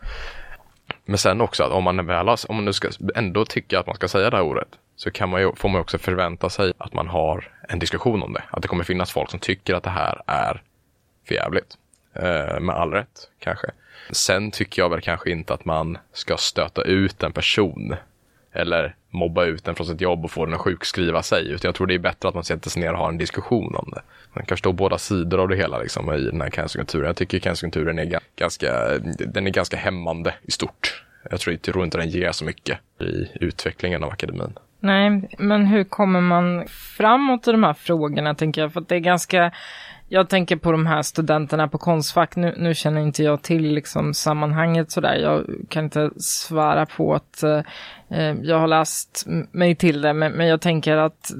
Men 1.05 1.19
sen 1.19 1.41
också 1.41 1.65
att 1.65 1.73
om 1.73 1.85
man 1.85 2.07
väl 2.07 2.29
om 2.29 2.57
man 2.57 2.65
nu 2.65 2.73
ska 2.73 2.89
ändå 3.15 3.45
tycka 3.45 3.81
att 3.81 3.87
man 3.87 3.97
ska 3.97 4.09
säga 4.09 4.31
det 4.31 4.37
här 4.37 4.45
ordet 4.45 4.69
så 4.97 5.11
kan 5.11 5.29
man 5.29 5.41
ju, 5.41 5.53
får 5.57 5.69
man 5.69 5.81
också 5.81 5.99
förvänta 5.99 6.51
sig 6.51 6.73
att 6.79 6.93
man 6.93 7.09
har 7.09 7.53
en 7.69 7.79
diskussion 7.79 8.23
om 8.23 8.33
det. 8.33 8.43
Att 8.51 8.63
det 8.63 8.69
kommer 8.69 8.85
finnas 8.85 9.13
folk 9.13 9.31
som 9.31 9.41
tycker 9.41 9.75
att 9.75 9.83
det 9.83 9.91
här 9.91 10.23
är 10.27 10.63
förjävligt. 11.29 11.77
Eh, 12.15 12.61
med 12.61 12.77
all 12.77 12.91
rätt, 12.91 13.31
kanske. 13.39 13.71
Sen 14.11 14.51
tycker 14.51 14.83
jag 14.83 14.89
väl 14.89 15.01
kanske 15.01 15.31
inte 15.31 15.55
att 15.55 15.65
man 15.65 15.99
ska 16.13 16.37
stöta 16.37 16.83
ut 16.83 17.23
en 17.23 17.33
person 17.33 17.95
eller 18.53 18.95
mobba 19.11 19.45
ut 19.45 19.65
den 19.65 19.75
från 19.75 19.87
sitt 19.87 20.01
jobb 20.01 20.25
och 20.25 20.31
få 20.31 20.45
den 20.45 20.55
att 20.55 20.61
sjukskriva 20.61 21.23
sig. 21.23 21.51
Utan 21.51 21.69
jag 21.69 21.75
tror 21.75 21.87
det 21.87 21.95
är 21.95 21.99
bättre 21.99 22.29
att 22.29 22.35
man 22.35 22.45
sätter 22.45 22.71
sig 22.71 22.83
ner 22.83 22.93
och 22.93 22.99
har 22.99 23.09
en 23.09 23.19
diskussion 23.19 23.77
om 23.77 23.91
det. 23.95 24.01
Man 24.33 24.45
kan 24.45 24.57
förstå 24.57 24.73
båda 24.73 24.99
sidor 24.99 25.41
av 25.41 25.49
det 25.49 25.57
hela 25.57 25.79
liksom, 25.79 26.13
i 26.13 26.21
den 26.21 26.41
här 26.41 26.51
cancerkulturen. 26.51 27.07
Jag 27.07 27.17
tycker 27.17 27.39
cancerkulturen 27.39 27.99
är 27.99 28.21
ganska, 28.37 28.99
den 29.27 29.47
är 29.47 29.51
ganska 29.51 29.77
hämmande 29.77 30.35
i 30.43 30.51
stort. 30.51 31.05
Jag 31.31 31.41
tror, 31.41 31.53
jag 31.53 31.63
tror 31.63 31.85
inte 31.85 31.99
den 31.99 32.09
ger 32.09 32.33
så 32.33 32.45
mycket 32.45 32.79
i 33.01 33.29
utvecklingen 33.41 34.05
av 34.05 34.11
akademin. 34.11 34.53
Nej, 34.81 35.29
men 35.39 35.67
hur 35.67 35.85
kommer 35.85 36.21
man 36.21 36.69
framåt 36.69 37.49
i 37.49 37.53
de 37.53 37.65
här 37.65 37.75
frågorna 37.75 38.35
tänker 38.35 38.61
jag? 38.61 38.73
För 38.73 38.81
att 38.81 38.89
det 38.89 38.95
är 38.95 39.01
ganska 39.01 39.53
jag 40.09 40.29
tänker 40.29 40.57
på 40.57 40.73
de 40.73 40.87
här 40.87 41.03
studenterna 41.03 41.69
på 41.69 41.79
Konstfack. 41.79 42.37
Nu, 42.37 42.55
nu 42.57 42.75
känner 42.75 43.01
inte 43.01 43.23
jag 43.23 43.43
till 43.43 43.63
liksom 43.63 44.15
sammanhanget 44.15 44.91
sådär. 44.91 45.15
Jag 45.15 45.47
kan 45.69 45.85
inte 45.85 46.11
svara 46.17 46.87
på 46.87 47.15
att 47.15 47.43
eh, 47.43 47.63
eh, 48.09 48.35
jag 48.43 48.59
har 48.59 48.67
läst 48.67 49.25
mig 49.51 49.75
till 49.75 50.03
det. 50.03 50.13
Men, 50.13 50.33
men 50.33 50.47
jag 50.47 50.61
tänker 50.61 50.97
att 50.97 51.33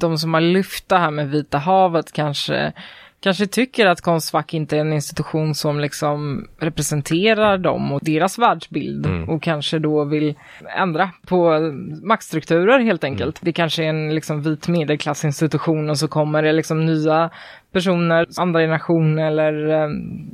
de 0.00 0.18
som 0.18 0.34
har 0.34 0.40
lyft 0.40 0.88
det 0.88 0.96
här 0.96 1.10
med 1.10 1.30
Vita 1.30 1.58
havet 1.58 2.12
kanske 2.12 2.72
kanske 3.20 3.46
tycker 3.46 3.86
att 3.86 4.00
Konstfack 4.00 4.54
inte 4.54 4.76
är 4.76 4.80
en 4.80 4.92
institution 4.92 5.54
som 5.54 5.80
liksom 5.80 6.48
representerar 6.58 7.58
dem 7.58 7.92
och 7.92 8.00
deras 8.02 8.38
världsbild 8.38 9.06
mm. 9.06 9.28
och 9.28 9.42
kanske 9.42 9.78
då 9.78 10.04
vill 10.04 10.34
ändra 10.76 11.10
på 11.26 11.58
maktstrukturer 12.02 12.78
helt 12.78 13.04
enkelt. 13.04 13.38
Mm. 13.38 13.44
Det 13.44 13.52
kanske 13.52 13.84
är 13.84 13.88
en 13.88 14.14
liksom 14.14 14.42
vit 14.42 14.68
medelklassinstitution 14.68 15.90
och 15.90 15.98
så 15.98 16.08
kommer 16.08 16.42
det 16.42 16.52
liksom 16.52 16.86
nya 16.86 17.30
personer, 17.72 18.26
andra 18.36 18.60
generation 18.60 19.18
eller 19.18 19.68
eh, 19.68 19.88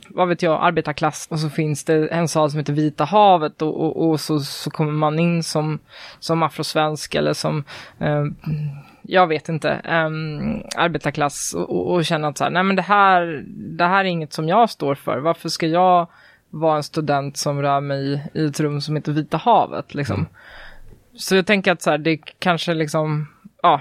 vad 0.08 0.28
vet 0.28 0.42
jag, 0.42 0.58
arbetarklass 0.62 1.26
och 1.30 1.38
så 1.38 1.50
finns 1.50 1.84
det 1.84 2.08
en 2.08 2.28
sal 2.28 2.50
som 2.50 2.58
heter 2.58 2.72
Vita 2.72 3.04
havet 3.04 3.62
och, 3.62 3.80
och, 3.80 4.08
och 4.08 4.20
så, 4.20 4.40
så 4.40 4.70
kommer 4.70 4.92
man 4.92 5.18
in 5.18 5.42
som, 5.42 5.78
som 6.18 6.42
afrosvensk 6.42 7.14
eller 7.14 7.32
som 7.32 7.64
eh, 7.98 8.24
jag 9.08 9.26
vet 9.26 9.48
inte, 9.48 9.80
um, 9.88 10.62
arbetarklass 10.76 11.54
och, 11.54 11.92
och 11.92 12.04
känna 12.04 12.28
att 12.28 12.38
så 12.38 12.44
här, 12.44 12.50
nej 12.50 12.62
men 12.62 12.76
det 12.76 12.82
här, 12.82 13.44
det 13.48 13.84
här 13.84 14.04
är 14.04 14.08
inget 14.08 14.32
som 14.32 14.48
jag 14.48 14.70
står 14.70 14.94
för. 14.94 15.18
Varför 15.18 15.48
ska 15.48 15.66
jag 15.66 16.08
vara 16.50 16.76
en 16.76 16.82
student 16.82 17.36
som 17.36 17.62
rör 17.62 17.80
mig 17.80 18.30
i 18.34 18.46
ett 18.46 18.60
rum 18.60 18.80
som 18.80 18.96
heter 18.96 19.12
Vita 19.12 19.36
havet 19.36 19.94
liksom? 19.94 20.16
Mm. 20.16 20.28
Så 21.14 21.36
jag 21.36 21.46
tänker 21.46 21.72
att 21.72 21.82
så 21.82 21.90
här, 21.90 21.98
det 21.98 22.16
kanske 22.16 22.74
liksom, 22.74 23.28
ja, 23.62 23.80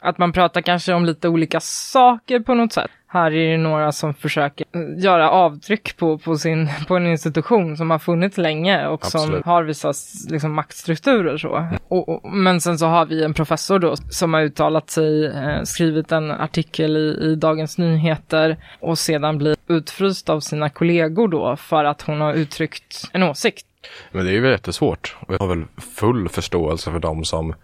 att 0.00 0.18
man 0.18 0.32
pratar 0.32 0.60
kanske 0.60 0.92
om 0.92 1.04
lite 1.04 1.28
olika 1.28 1.60
saker 1.60 2.40
på 2.40 2.54
något 2.54 2.72
sätt. 2.72 2.90
Här 3.12 3.34
är 3.34 3.50
det 3.50 3.56
några 3.56 3.92
som 3.92 4.14
försöker 4.14 4.66
göra 4.96 5.30
avtryck 5.30 5.96
på, 5.96 6.18
på, 6.18 6.36
sin, 6.36 6.68
på 6.88 6.96
en 6.96 7.06
institution 7.06 7.76
som 7.76 7.90
har 7.90 7.98
funnits 7.98 8.38
länge 8.38 8.86
och 8.86 9.04
Absolut. 9.04 9.42
som 9.44 9.52
har 9.52 9.62
vissa 9.62 9.92
liksom, 10.30 10.52
maktstrukturer. 10.52 11.38
Så. 11.38 11.68
Och, 11.88 12.08
och, 12.08 12.32
men 12.32 12.60
sen 12.60 12.78
så 12.78 12.86
har 12.86 13.06
vi 13.06 13.24
en 13.24 13.34
professor 13.34 13.78
då 13.78 13.96
som 13.96 14.34
har 14.34 14.42
uttalat 14.42 14.90
sig, 14.90 15.26
eh, 15.26 15.62
skrivit 15.62 16.12
en 16.12 16.30
artikel 16.30 16.96
i, 16.96 17.18
i 17.22 17.34
Dagens 17.34 17.78
Nyheter 17.78 18.56
och 18.80 18.98
sedan 18.98 19.38
blir 19.38 19.56
utfryst 19.68 20.28
av 20.28 20.40
sina 20.40 20.70
kollegor 20.70 21.28
då 21.28 21.56
för 21.56 21.84
att 21.84 22.02
hon 22.02 22.20
har 22.20 22.34
uttryckt 22.34 23.10
en 23.12 23.22
åsikt. 23.22 23.66
Men 24.10 24.24
det 24.24 24.30
är 24.30 24.34
ju 24.34 24.50
jättesvårt 24.50 25.16
och 25.20 25.34
jag 25.34 25.38
har 25.38 25.48
väl 25.48 25.64
full 25.96 26.28
förståelse 26.28 26.92
för 26.92 26.98
dem 26.98 27.24
som 27.24 27.54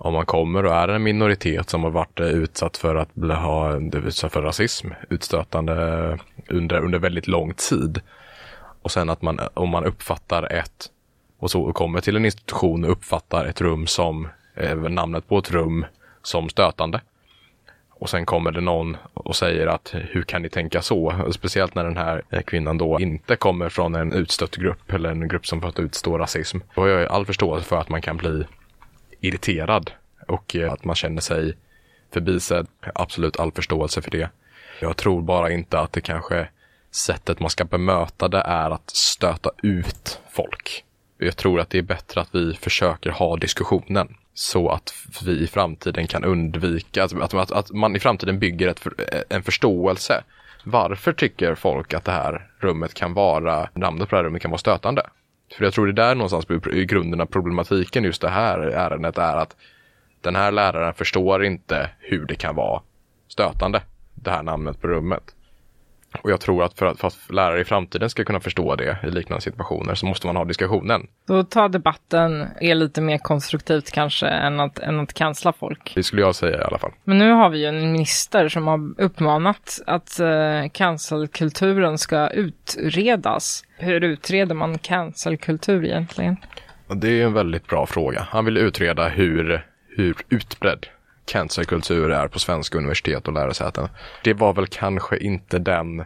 om 0.00 0.12
man 0.12 0.26
kommer 0.26 0.66
och 0.66 0.74
är 0.74 0.88
en 0.88 1.02
minoritet 1.02 1.70
som 1.70 1.84
har 1.84 1.90
varit 1.90 2.20
eh, 2.20 2.26
utsatt 2.26 2.76
för 2.76 2.94
att 2.94 3.14
bli, 3.14 3.34
ha, 3.34 3.76
utsatt 3.76 4.32
för 4.32 4.42
rasism, 4.42 4.88
utstötande 5.10 6.18
under, 6.48 6.78
under 6.78 6.98
väldigt 6.98 7.26
lång 7.26 7.54
tid. 7.54 8.00
Och 8.82 8.90
sen 8.90 9.10
att 9.10 9.22
man, 9.22 9.40
om 9.54 9.68
man 9.68 9.84
uppfattar 9.84 10.52
ett, 10.52 10.86
och 11.38 11.50
så 11.50 11.72
kommer 11.72 12.00
till 12.00 12.16
en 12.16 12.24
institution 12.24 12.84
och 12.84 12.90
uppfattar 12.90 13.44
ett 13.44 13.60
rum 13.60 13.86
som, 13.86 14.28
eh, 14.54 14.76
namnet 14.76 15.28
på 15.28 15.38
ett 15.38 15.50
rum 15.50 15.86
som 16.22 16.48
stötande. 16.48 17.00
Och 17.90 18.10
sen 18.10 18.26
kommer 18.26 18.52
det 18.52 18.60
någon 18.60 18.96
och 19.14 19.36
säger 19.36 19.66
att 19.66 19.94
hur 19.94 20.22
kan 20.22 20.42
ni 20.42 20.48
tänka 20.48 20.82
så? 20.82 21.14
Speciellt 21.32 21.74
när 21.74 21.84
den 21.84 21.96
här 21.96 22.22
eh, 22.30 22.42
kvinnan 22.42 22.78
då 22.78 23.00
inte 23.00 23.36
kommer 23.36 23.68
från 23.68 23.94
en 23.94 24.12
utstött 24.12 24.56
grupp 24.56 24.92
eller 24.92 25.10
en 25.10 25.28
grupp 25.28 25.46
som 25.46 25.60
fått 25.60 25.78
utstå 25.78 26.18
rasism. 26.18 26.58
Då 26.74 26.80
har 26.80 26.88
jag 26.88 27.10
all 27.10 27.26
förståelse 27.26 27.68
för 27.68 27.76
att 27.76 27.88
man 27.88 28.02
kan 28.02 28.16
bli 28.16 28.44
irriterad 29.20 29.90
och 30.28 30.56
eh, 30.56 30.72
att 30.72 30.84
man 30.84 30.96
känner 30.96 31.20
sig 31.20 31.56
förbisedd. 32.12 32.66
Absolut 32.94 33.40
all 33.40 33.52
förståelse 33.52 34.02
för 34.02 34.10
det. 34.10 34.30
Jag 34.80 34.96
tror 34.96 35.22
bara 35.22 35.50
inte 35.50 35.80
att 35.80 35.92
det 35.92 36.00
kanske 36.00 36.48
sättet 36.90 37.40
man 37.40 37.50
ska 37.50 37.64
bemöta 37.64 38.28
det 38.28 38.40
är 38.40 38.70
att 38.70 38.90
stöta 38.90 39.50
ut 39.62 40.20
folk. 40.30 40.84
Jag 41.18 41.36
tror 41.36 41.60
att 41.60 41.70
det 41.70 41.78
är 41.78 41.82
bättre 41.82 42.20
att 42.20 42.34
vi 42.34 42.54
försöker 42.54 43.10
ha 43.10 43.36
diskussionen 43.36 44.16
så 44.34 44.68
att 44.68 44.94
vi 45.24 45.40
i 45.40 45.46
framtiden 45.46 46.06
kan 46.06 46.24
undvika, 46.24 47.04
att, 47.04 47.34
att, 47.34 47.52
att 47.52 47.70
man 47.70 47.96
i 47.96 48.00
framtiden 48.00 48.38
bygger 48.38 48.68
ett, 48.68 48.86
en 49.28 49.42
förståelse. 49.42 50.24
Varför 50.64 51.12
tycker 51.12 51.54
folk 51.54 51.94
att 51.94 52.04
det 52.04 52.12
här 52.12 52.50
rummet 52.58 52.94
kan 52.94 53.14
vara, 53.14 53.68
namnet 53.74 54.08
på 54.08 54.14
det 54.14 54.18
här 54.18 54.24
rummet 54.24 54.42
kan 54.42 54.50
vara 54.50 54.58
stötande? 54.58 55.02
För 55.56 55.64
jag 55.64 55.72
tror 55.72 55.86
det 55.86 55.92
där 55.92 56.14
någonstans 56.14 56.46
i 56.72 56.84
grunden 56.84 57.20
av 57.20 57.26
problematiken 57.26 58.04
just 58.04 58.22
det 58.22 58.28
här 58.28 58.58
ärendet 58.58 59.18
är 59.18 59.36
att 59.36 59.56
den 60.20 60.36
här 60.36 60.52
läraren 60.52 60.94
förstår 60.94 61.44
inte 61.44 61.90
hur 61.98 62.24
det 62.24 62.34
kan 62.34 62.54
vara 62.54 62.82
stötande, 63.28 63.82
det 64.14 64.30
här 64.30 64.42
namnet 64.42 64.80
på 64.80 64.88
rummet. 64.88 65.34
Och 66.22 66.30
jag 66.30 66.40
tror 66.40 66.64
att 66.64 66.78
för, 66.78 66.86
att 66.86 67.00
för 67.00 67.06
att 67.06 67.18
lärare 67.28 67.60
i 67.60 67.64
framtiden 67.64 68.10
ska 68.10 68.24
kunna 68.24 68.40
förstå 68.40 68.76
det 68.76 68.98
i 69.02 69.10
liknande 69.10 69.42
situationer 69.42 69.94
så 69.94 70.06
måste 70.06 70.26
man 70.26 70.36
ha 70.36 70.44
diskussionen. 70.44 71.06
Så 71.26 71.44
ta 71.44 71.68
debatten 71.68 72.46
är 72.60 72.74
lite 72.74 73.00
mer 73.00 73.18
konstruktivt 73.18 73.90
kanske 73.90 74.26
än 74.26 74.60
att, 74.60 74.78
än 74.78 75.00
att 75.00 75.14
cancella 75.14 75.52
folk. 75.52 75.92
Det 75.94 76.02
skulle 76.02 76.22
jag 76.22 76.34
säga 76.34 76.58
i 76.58 76.62
alla 76.62 76.78
fall. 76.78 76.92
Men 77.04 77.18
nu 77.18 77.30
har 77.30 77.50
vi 77.50 77.58
ju 77.58 77.66
en 77.66 77.92
minister 77.92 78.48
som 78.48 78.66
har 78.66 79.02
uppmanat 79.02 79.80
att 79.86 80.20
uh, 80.20 80.68
cancelkulturen 80.72 81.98
ska 81.98 82.28
utredas. 82.28 83.64
Hur 83.76 84.04
utreder 84.04 84.54
man 84.54 84.78
cancelkultur 84.78 85.84
egentligen? 85.84 86.36
Det 86.94 87.20
är 87.20 87.24
en 87.24 87.32
väldigt 87.32 87.66
bra 87.66 87.86
fråga. 87.86 88.26
Han 88.30 88.44
vill 88.44 88.56
utreda 88.56 89.08
hur, 89.08 89.66
hur 89.96 90.16
utbredd 90.28 90.86
cancerkultur 91.24 92.10
är 92.10 92.28
på 92.28 92.38
svenska 92.38 92.78
universitet 92.78 93.28
och 93.28 93.34
lärosäten. 93.34 93.88
Det 94.24 94.34
var 94.34 94.52
väl 94.52 94.66
kanske 94.66 95.16
inte 95.18 95.58
den 95.58 96.04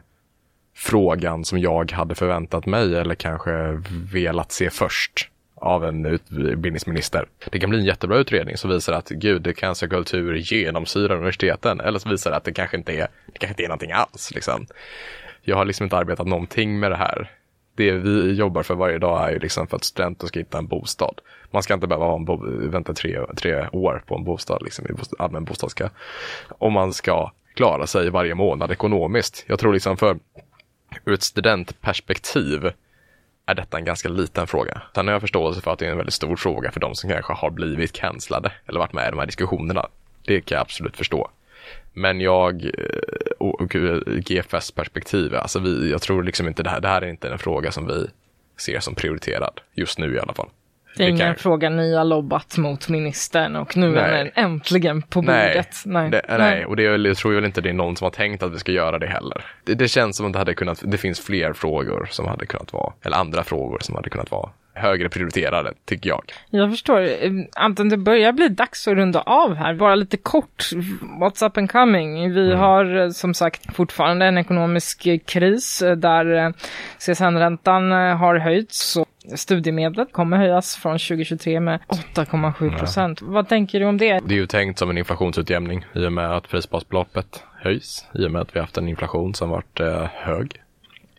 frågan 0.76 1.44
som 1.44 1.58
jag 1.58 1.92
hade 1.92 2.14
förväntat 2.14 2.66
mig 2.66 2.96
eller 2.96 3.14
kanske 3.14 3.82
velat 4.12 4.52
se 4.52 4.70
först 4.70 5.28
av 5.56 5.84
en 5.84 6.06
utbildningsminister. 6.06 7.26
Det 7.50 7.58
kan 7.58 7.70
bli 7.70 7.78
en 7.78 7.84
jättebra 7.84 8.16
utredning 8.16 8.56
som 8.56 8.70
visar 8.70 8.92
att 8.92 9.08
gud, 9.08 9.56
cancerkultur 9.56 10.34
genomsyrar 10.34 11.14
universiteten 11.14 11.80
eller 11.80 11.98
så 11.98 12.08
visar 12.08 12.30
det 12.30 12.36
att 12.36 12.44
det 12.44 12.52
kanske 12.52 12.76
inte 12.76 12.92
är, 12.92 13.08
det 13.26 13.38
kanske 13.38 13.52
inte 13.52 13.62
är 13.62 13.68
någonting 13.68 13.92
alls. 13.92 14.32
Liksom. 14.34 14.66
Jag 15.42 15.56
har 15.56 15.64
liksom 15.64 15.84
inte 15.84 15.96
arbetat 15.96 16.26
någonting 16.26 16.80
med 16.80 16.90
det 16.90 16.96
här 16.96 17.30
det 17.74 17.92
vi 17.92 18.32
jobbar 18.32 18.62
för 18.62 18.74
varje 18.74 18.98
dag 18.98 19.28
är 19.28 19.32
ju 19.32 19.38
liksom 19.38 19.66
för 19.66 19.76
att 19.76 19.84
studenter 19.84 20.26
ska 20.26 20.38
hitta 20.38 20.58
en 20.58 20.66
bostad. 20.66 21.20
Man 21.50 21.62
ska 21.62 21.74
inte 21.74 21.86
behöva 21.86 22.18
bo- 22.18 22.68
vänta 22.70 22.92
tre, 22.92 23.20
tre 23.36 23.68
år 23.72 24.02
på 24.06 24.14
en 24.14 24.24
bostad 24.24 24.62
liksom, 24.62 24.86
i 24.86 24.88
allmän 25.18 25.44
bostadskö. 25.44 25.88
Om 26.48 26.72
man 26.72 26.92
ska 26.92 27.30
klara 27.54 27.86
sig 27.86 28.10
varje 28.10 28.34
månad 28.34 28.70
ekonomiskt. 28.70 29.44
Jag 29.46 29.58
tror 29.58 29.72
liksom 29.72 29.96
för 29.96 30.18
ur 31.04 31.14
ett 31.14 31.22
studentperspektiv 31.22 32.70
är 33.46 33.54
detta 33.54 33.78
en 33.78 33.84
ganska 33.84 34.08
liten 34.08 34.46
fråga. 34.46 34.82
Sen 34.94 35.06
har 35.06 35.12
jag 35.12 35.20
förståelse 35.20 35.60
för 35.60 35.70
att 35.72 35.78
det 35.78 35.86
är 35.86 35.90
en 35.90 35.96
väldigt 35.96 36.14
stor 36.14 36.36
fråga 36.36 36.70
för 36.70 36.80
de 36.80 36.94
som 36.94 37.10
kanske 37.10 37.32
har 37.32 37.50
blivit 37.50 37.92
cancellade 37.92 38.52
eller 38.66 38.78
varit 38.78 38.92
med 38.92 39.08
i 39.08 39.10
de 39.10 39.18
här 39.18 39.26
diskussionerna. 39.26 39.86
Det 40.24 40.40
kan 40.40 40.56
jag 40.56 40.62
absolut 40.62 40.96
förstå. 40.96 41.30
Men 41.94 42.20
jag, 42.20 42.64
eh, 42.64 42.70
och 43.38 43.76
GFS 44.06 44.70
perspektiv, 44.70 45.34
alltså 45.34 45.58
vi, 45.58 45.90
jag 45.90 46.02
tror 46.02 46.22
liksom 46.22 46.48
inte 46.48 46.62
det 46.62 46.70
här, 46.70 46.80
det 46.80 46.88
här 46.88 47.02
är 47.02 47.06
inte 47.06 47.28
en 47.28 47.38
fråga 47.38 47.72
som 47.72 47.86
vi 47.86 48.06
ser 48.56 48.80
som 48.80 48.94
prioriterad 48.94 49.60
just 49.74 49.98
nu 49.98 50.14
i 50.14 50.18
alla 50.18 50.34
fall. 50.34 50.48
Det 50.96 51.04
är 51.04 51.08
ingen 51.08 51.18
kan... 51.18 51.36
fråga 51.36 51.70
ni 51.70 51.94
har 51.94 52.04
lobbat 52.04 52.56
mot 52.58 52.88
ministern 52.88 53.56
och 53.56 53.76
nu 53.76 53.90
nej. 53.90 54.02
är 54.02 54.24
den 54.24 54.30
äntligen 54.34 55.02
på 55.02 55.22
bordet. 55.22 55.82
Nej, 55.84 56.10
det, 56.10 56.22
nej. 56.28 56.38
nej. 56.38 56.66
och 56.66 56.76
det 56.76 56.86
är, 56.86 56.98
jag 56.98 57.16
tror 57.16 57.34
väl 57.34 57.44
inte 57.44 57.60
det 57.60 57.68
är 57.68 57.72
någon 57.72 57.96
som 57.96 58.04
har 58.04 58.10
tänkt 58.10 58.42
att 58.42 58.52
vi 58.52 58.58
ska 58.58 58.72
göra 58.72 58.98
det 58.98 59.06
heller. 59.06 59.44
Det, 59.64 59.74
det 59.74 59.88
känns 59.88 60.16
som 60.16 60.26
att 60.26 60.32
det 60.32 60.38
hade 60.38 60.54
kunnat, 60.54 60.82
det 60.84 60.98
finns 60.98 61.20
fler 61.20 61.52
frågor 61.52 62.08
som 62.10 62.26
hade 62.26 62.46
kunnat 62.46 62.72
vara, 62.72 62.92
eller 63.02 63.16
andra 63.16 63.44
frågor 63.44 63.78
som 63.80 63.94
hade 63.94 64.10
kunnat 64.10 64.30
vara 64.30 64.50
högre 64.74 65.08
prioriterade, 65.08 65.72
tycker 65.84 66.10
jag. 66.10 66.22
Jag 66.50 66.70
förstår. 66.70 67.00
Eh, 67.00 67.32
Anton, 67.56 67.88
det 67.88 67.96
börjar 67.96 68.32
bli 68.32 68.48
dags 68.48 68.88
att 68.88 68.94
runda 68.94 69.20
av 69.20 69.54
här. 69.54 69.74
Bara 69.74 69.94
lite 69.94 70.16
kort, 70.16 70.64
what's 71.20 71.46
up 71.46 71.56
and 71.56 71.70
coming? 71.70 72.32
Vi 72.32 72.46
mm. 72.46 72.58
har 72.58 72.96
eh, 72.96 73.10
som 73.10 73.34
sagt 73.34 73.76
fortfarande 73.76 74.26
en 74.26 74.38
ekonomisk 74.38 75.08
kris 75.26 75.82
eh, 75.82 75.96
där 75.96 76.54
CSN-räntan 76.98 77.90
har 77.92 78.36
höjts. 78.38 78.98
Studiemedlet 79.34 80.12
kommer 80.12 80.36
höjas 80.36 80.76
från 80.76 80.92
2023 80.92 81.60
med 81.60 81.80
8,7 82.14 82.78
procent. 82.78 83.22
Vad 83.22 83.48
tänker 83.48 83.80
du 83.80 83.86
om 83.86 83.98
det? 83.98 84.20
Det 84.26 84.34
är 84.34 84.38
ju 84.38 84.46
tänkt 84.46 84.78
som 84.78 84.90
en 84.90 84.98
inflationsutjämning 84.98 85.86
i 85.94 86.06
och 86.06 86.12
med 86.12 86.36
att 86.36 86.48
prisbasbeloppet 86.48 87.42
höjs 87.56 88.06
i 88.14 88.26
och 88.26 88.30
med 88.30 88.42
att 88.42 88.56
vi 88.56 88.60
haft 88.60 88.78
en 88.78 88.88
inflation 88.88 89.34
som 89.34 89.50
varit 89.50 89.80
eh, 89.80 90.04
hög. 90.12 90.60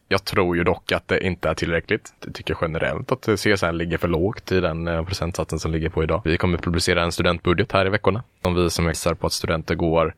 Jag 0.08 0.26
tror 0.26 0.58
ju 0.58 0.64
dock 0.64 0.92
att 0.92 1.08
det 1.08 1.20
inte 1.20 1.50
är 1.50 1.54
tillräckligt. 1.54 2.14
Jag 2.26 2.34
tycker 2.34 2.58
generellt 2.62 3.12
att 3.12 3.40
CSN 3.40 3.78
ligger 3.78 3.98
för 3.98 4.08
lågt 4.08 4.52
i 4.52 4.60
den 4.60 4.88
eh, 4.88 5.06
procentsatsen 5.06 5.60
som 5.60 5.72
ligger 5.72 5.90
på 5.90 6.04
idag. 6.04 6.22
Vi 6.26 6.38
kommer 6.38 6.58
publicera 6.58 7.04
en 7.04 7.12
studentbudget 7.12 7.72
här 7.72 7.86
i 7.86 7.90
veckorna 7.90 8.24
som 8.42 8.56
vi 8.56 8.70
som 8.70 8.86
visar 8.86 9.14
på 9.14 9.28
att 9.28 9.34
studenter 9.34 9.76
går 9.76 10.16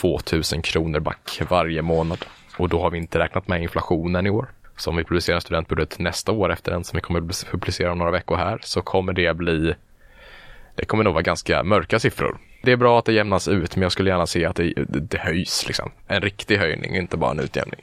2000 0.00 0.62
kronor 0.62 1.00
back 1.00 1.42
varje 1.48 1.82
månad. 1.82 2.24
Och 2.56 2.68
då 2.68 2.80
har 2.80 2.90
vi 2.90 2.98
inte 2.98 3.18
räknat 3.18 3.48
med 3.48 3.62
inflationen 3.62 4.26
i 4.26 4.30
år. 4.30 4.48
Så 4.76 4.90
om 4.90 4.96
vi 4.96 5.04
publicerar 5.04 5.36
en 5.36 5.40
studentbudget 5.40 5.98
nästa 5.98 6.32
år 6.32 6.52
efter 6.52 6.72
den 6.72 6.84
som 6.84 6.96
vi 6.96 7.00
kommer 7.00 7.20
publicera 7.50 7.92
om 7.92 7.98
några 7.98 8.10
veckor 8.10 8.36
här 8.36 8.58
så 8.62 8.82
kommer 8.82 9.12
det 9.12 9.34
bli 9.36 9.74
det 10.74 10.84
kommer 10.84 11.04
nog 11.04 11.14
vara 11.14 11.22
ganska 11.22 11.62
mörka 11.62 11.98
siffror. 11.98 12.38
Det 12.62 12.72
är 12.72 12.76
bra 12.76 12.98
att 12.98 13.04
det 13.04 13.12
jämnas 13.12 13.48
ut, 13.48 13.76
men 13.76 13.82
jag 13.82 13.92
skulle 13.92 14.10
gärna 14.10 14.26
se 14.26 14.44
att 14.44 14.56
det, 14.56 14.72
det 14.88 15.18
höjs. 15.18 15.66
Liksom. 15.66 15.90
En 16.06 16.20
riktig 16.20 16.56
höjning, 16.56 16.96
inte 16.96 17.16
bara 17.16 17.30
en 17.30 17.40
utjämning. 17.40 17.80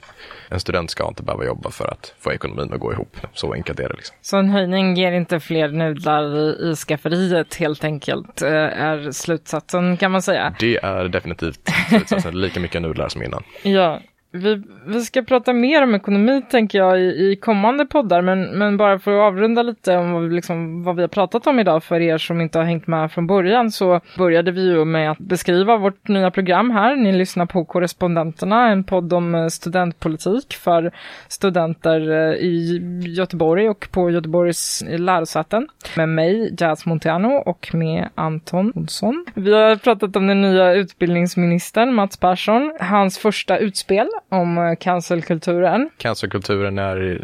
En 0.48 0.60
student 0.60 0.90
ska 0.90 1.08
inte 1.08 1.22
behöva 1.22 1.44
jobba 1.44 1.70
för 1.70 1.88
att 1.88 2.14
få 2.20 2.32
ekonomin 2.32 2.72
att 2.72 2.80
gå 2.80 2.92
ihop. 2.92 3.16
Så 3.34 3.52
enkelt 3.52 3.80
är 3.80 3.88
det. 3.88 3.94
Liksom. 3.94 4.16
Så 4.22 4.36
en 4.36 4.50
höjning 4.50 4.96
ger 4.96 5.12
inte 5.12 5.40
fler 5.40 5.68
nudlar 5.68 6.38
i, 6.38 6.70
i 6.70 6.76
skafferiet 6.76 7.54
helt 7.54 7.84
enkelt, 7.84 8.42
eh, 8.42 8.52
är 8.52 9.10
slutsatsen 9.10 9.96
kan 9.96 10.10
man 10.10 10.22
säga. 10.22 10.54
Det 10.58 10.76
är 10.82 11.04
definitivt 11.04 11.60
slutsatsen, 11.88 12.40
lika 12.40 12.60
mycket 12.60 12.82
nudlar 12.82 13.08
som 13.08 13.22
innan. 13.22 13.42
Ja, 13.62 14.00
vi, 14.32 14.62
vi 14.86 15.00
ska 15.00 15.22
prata 15.22 15.52
mer 15.52 15.82
om 15.82 15.94
ekonomi 15.94 16.42
tänker 16.50 16.78
jag 16.78 17.00
i, 17.00 17.30
i 17.32 17.36
kommande 17.36 17.86
poddar, 17.86 18.22
men, 18.22 18.42
men 18.42 18.76
bara 18.76 18.98
för 18.98 19.12
att 19.12 19.32
avrunda 19.32 19.62
lite 19.62 19.96
om 19.96 20.12
vad 20.12 20.22
vi, 20.22 20.34
liksom, 20.34 20.82
vad 20.82 20.96
vi 20.96 21.02
har 21.02 21.08
pratat 21.08 21.46
om 21.46 21.58
idag 21.58 21.84
för 21.84 22.00
er 22.00 22.18
som 22.18 22.40
inte 22.40 22.58
har 22.58 22.64
hängt 22.64 22.86
med 22.86 23.12
från 23.12 23.26
början 23.26 23.70
så 23.70 24.00
började 24.18 24.50
vi 24.50 24.62
ju 24.62 24.84
med 24.84 25.10
att 25.10 25.18
beskriva 25.18 25.76
vårt 25.76 26.08
nya 26.08 26.30
program 26.30 26.70
här. 26.70 26.96
Ni 26.96 27.12
lyssnar 27.12 27.46
på 27.46 27.64
Korrespondenterna, 27.64 28.68
en 28.68 28.84
podd 28.84 29.12
om 29.12 29.34
eh, 29.34 29.46
studentpolitik 29.46 30.54
för 30.54 30.90
studenter 31.28 32.10
eh, 32.10 32.34
i 32.34 32.80
Göteborg 33.06 33.68
och 33.68 33.88
på 33.90 34.10
Göteborgs 34.10 34.82
eh, 34.82 34.98
lärosäten. 34.98 35.68
Med 35.96 36.08
mig, 36.08 36.54
Jazz 36.58 36.86
Montiano 36.86 37.28
och 37.28 37.70
med 37.72 38.08
Anton 38.14 38.72
Olsson. 38.74 39.26
Vi 39.34 39.54
har 39.54 39.76
pratat 39.76 40.16
om 40.16 40.26
den 40.26 40.40
nya 40.40 40.72
utbildningsministern 40.72 41.94
Mats 41.94 42.16
Persson, 42.16 42.76
hans 42.80 43.18
första 43.18 43.58
utspel 43.58 44.08
om 44.30 44.58
eh, 44.58 44.76
cancelkulturen. 44.76 45.90
Cancelkulturen 45.96 46.78
är, 46.78 47.20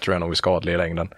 tror 0.00 0.14
jag 0.14 0.20
nog, 0.20 0.36
skadlig 0.36 0.72
i 0.72 0.76
längden. 0.76 1.08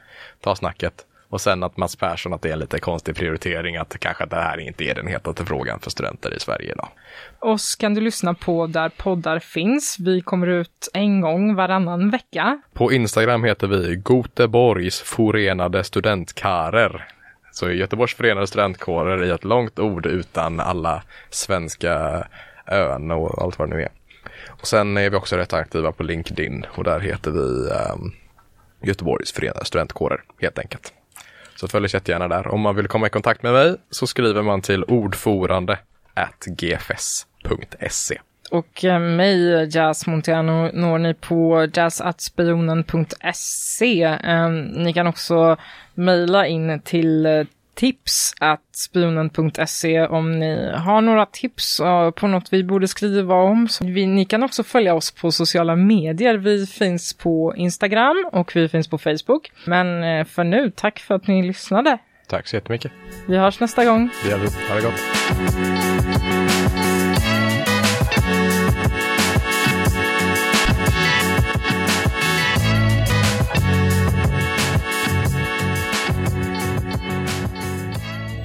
Ta 0.41 0.57
snacket. 0.57 1.05
Och 1.29 1.41
sen 1.41 1.63
att 1.63 1.77
Mats 1.77 1.97
Persson, 1.97 2.33
att 2.33 2.43
det 2.43 2.51
är 2.51 2.57
lite 2.57 2.79
konstig 2.79 3.17
prioritering, 3.17 3.77
att 3.77 3.99
kanske 3.99 4.27
det 4.27 4.37
här 4.37 4.61
inte 4.61 4.85
är 4.85 4.95
den 4.95 5.07
hetaste 5.07 5.45
frågan 5.45 5.81
för 5.81 5.91
studenter 5.91 6.35
i 6.35 6.41
Sverige 6.41 6.73
idag. 6.73 6.89
Oss 7.39 7.75
kan 7.75 7.95
du 7.95 8.01
lyssna 8.01 8.35
på 8.35 8.67
där 8.67 8.89
poddar 8.89 9.39
finns. 9.39 9.97
Vi 10.01 10.21
kommer 10.21 10.47
ut 10.47 10.89
en 10.95 11.21
gång 11.21 11.55
varannan 11.55 12.11
vecka. 12.11 12.63
På 12.73 12.93
Instagram 12.93 13.45
heter 13.45 13.67
vi 13.67 14.03
Göteborgs 14.07 15.01
förenade 15.01 15.85
studentkarer. 15.85 17.09
Så 17.53 17.71
Göteborgs 17.71 18.15
förenade 18.15 18.47
studentkårer 18.47 19.25
i 19.25 19.31
ett 19.31 19.45
långt 19.45 19.79
ord 19.79 20.07
utan 20.07 20.61
alla 20.61 21.03
svenska 21.31 22.25
ön 22.67 23.11
och 23.11 23.43
allt 23.43 23.59
vad 23.59 23.71
det 23.71 23.77
nu 23.77 23.83
är. 23.83 23.91
Och 24.47 24.67
sen 24.67 24.97
är 24.97 25.11
vi 25.11 25.17
också 25.17 25.37
rätt 25.37 25.53
aktiva 25.53 25.93
på 25.93 26.03
LinkedIn 26.03 26.67
och 26.71 26.85
där 26.85 27.01
heter 27.01 27.31
vi 27.31 27.39
um, 27.39 28.13
Göteborgs 28.83 29.33
förenade 29.33 29.65
studentkårer 29.65 30.23
helt 30.41 30.59
enkelt. 30.59 30.93
Så 31.57 31.69
följ 31.69 31.85
oss 31.85 31.95
jättegärna 31.95 32.29
där. 32.29 32.49
Om 32.49 32.61
man 32.61 32.77
vill 32.77 32.89
komma 32.89 33.07
i 33.07 33.11
kontakt 33.11 33.43
med 33.43 33.53
mig 33.53 33.77
så 33.91 34.07
skriver 34.07 34.43
man 34.43 34.63
till 34.63 34.85
ordförande 34.85 35.79
gfs.se. 36.47 38.19
Och 38.51 38.85
eh, 38.85 39.01
mig, 39.01 39.69
Jazz 39.71 40.07
Montiano, 40.07 40.71
når 40.73 40.99
ni 40.99 41.15
på 41.15 41.69
jazzattspionen.se. 41.75 44.05
Ehm, 44.05 44.65
ni 44.65 44.93
kan 44.93 45.07
också 45.07 45.57
mejla 45.95 46.47
in 46.47 46.81
till 46.81 47.27
eh, 47.27 47.45
tips 47.75 48.35
at 48.41 48.61
spionen.se 48.75 50.07
om 50.07 50.39
ni 50.39 50.73
har 50.75 51.01
några 51.01 51.27
tips 51.27 51.81
på 52.17 52.27
något 52.27 52.53
vi 52.53 52.65
borde 52.65 52.89
skriva 52.89 53.35
om. 53.35 53.69
Så 53.69 53.85
vi, 53.85 54.07
ni 54.07 54.25
kan 54.25 54.43
också 54.43 54.63
följa 54.63 54.95
oss 54.95 55.11
på 55.11 55.33
sociala 55.33 55.77
medier. 55.77 56.35
Vi 56.35 56.67
finns 56.67 57.15
på 57.15 57.55
Instagram 57.57 58.29
och 58.33 58.57
vi 58.57 58.69
finns 58.69 58.89
på 58.89 58.99
Facebook. 58.99 59.53
Men 59.65 60.05
eh, 60.05 60.25
för 60.25 60.45
nu, 60.45 60.71
tack 60.77 60.99
för 60.99 61.15
att 61.15 61.27
ni 61.27 61.43
lyssnade. 61.43 61.99
Tack 62.29 62.47
så 62.49 62.57
jättemycket. 62.57 62.93
Vi 63.27 63.37
hörs 63.37 63.61
nästa 63.61 63.85
gång. 63.85 64.11
Det 64.25 64.31
gör 64.31 64.39
vi. 64.39 64.49
Ha 64.69 64.75
det 64.75 64.83
gott. 64.83 66.54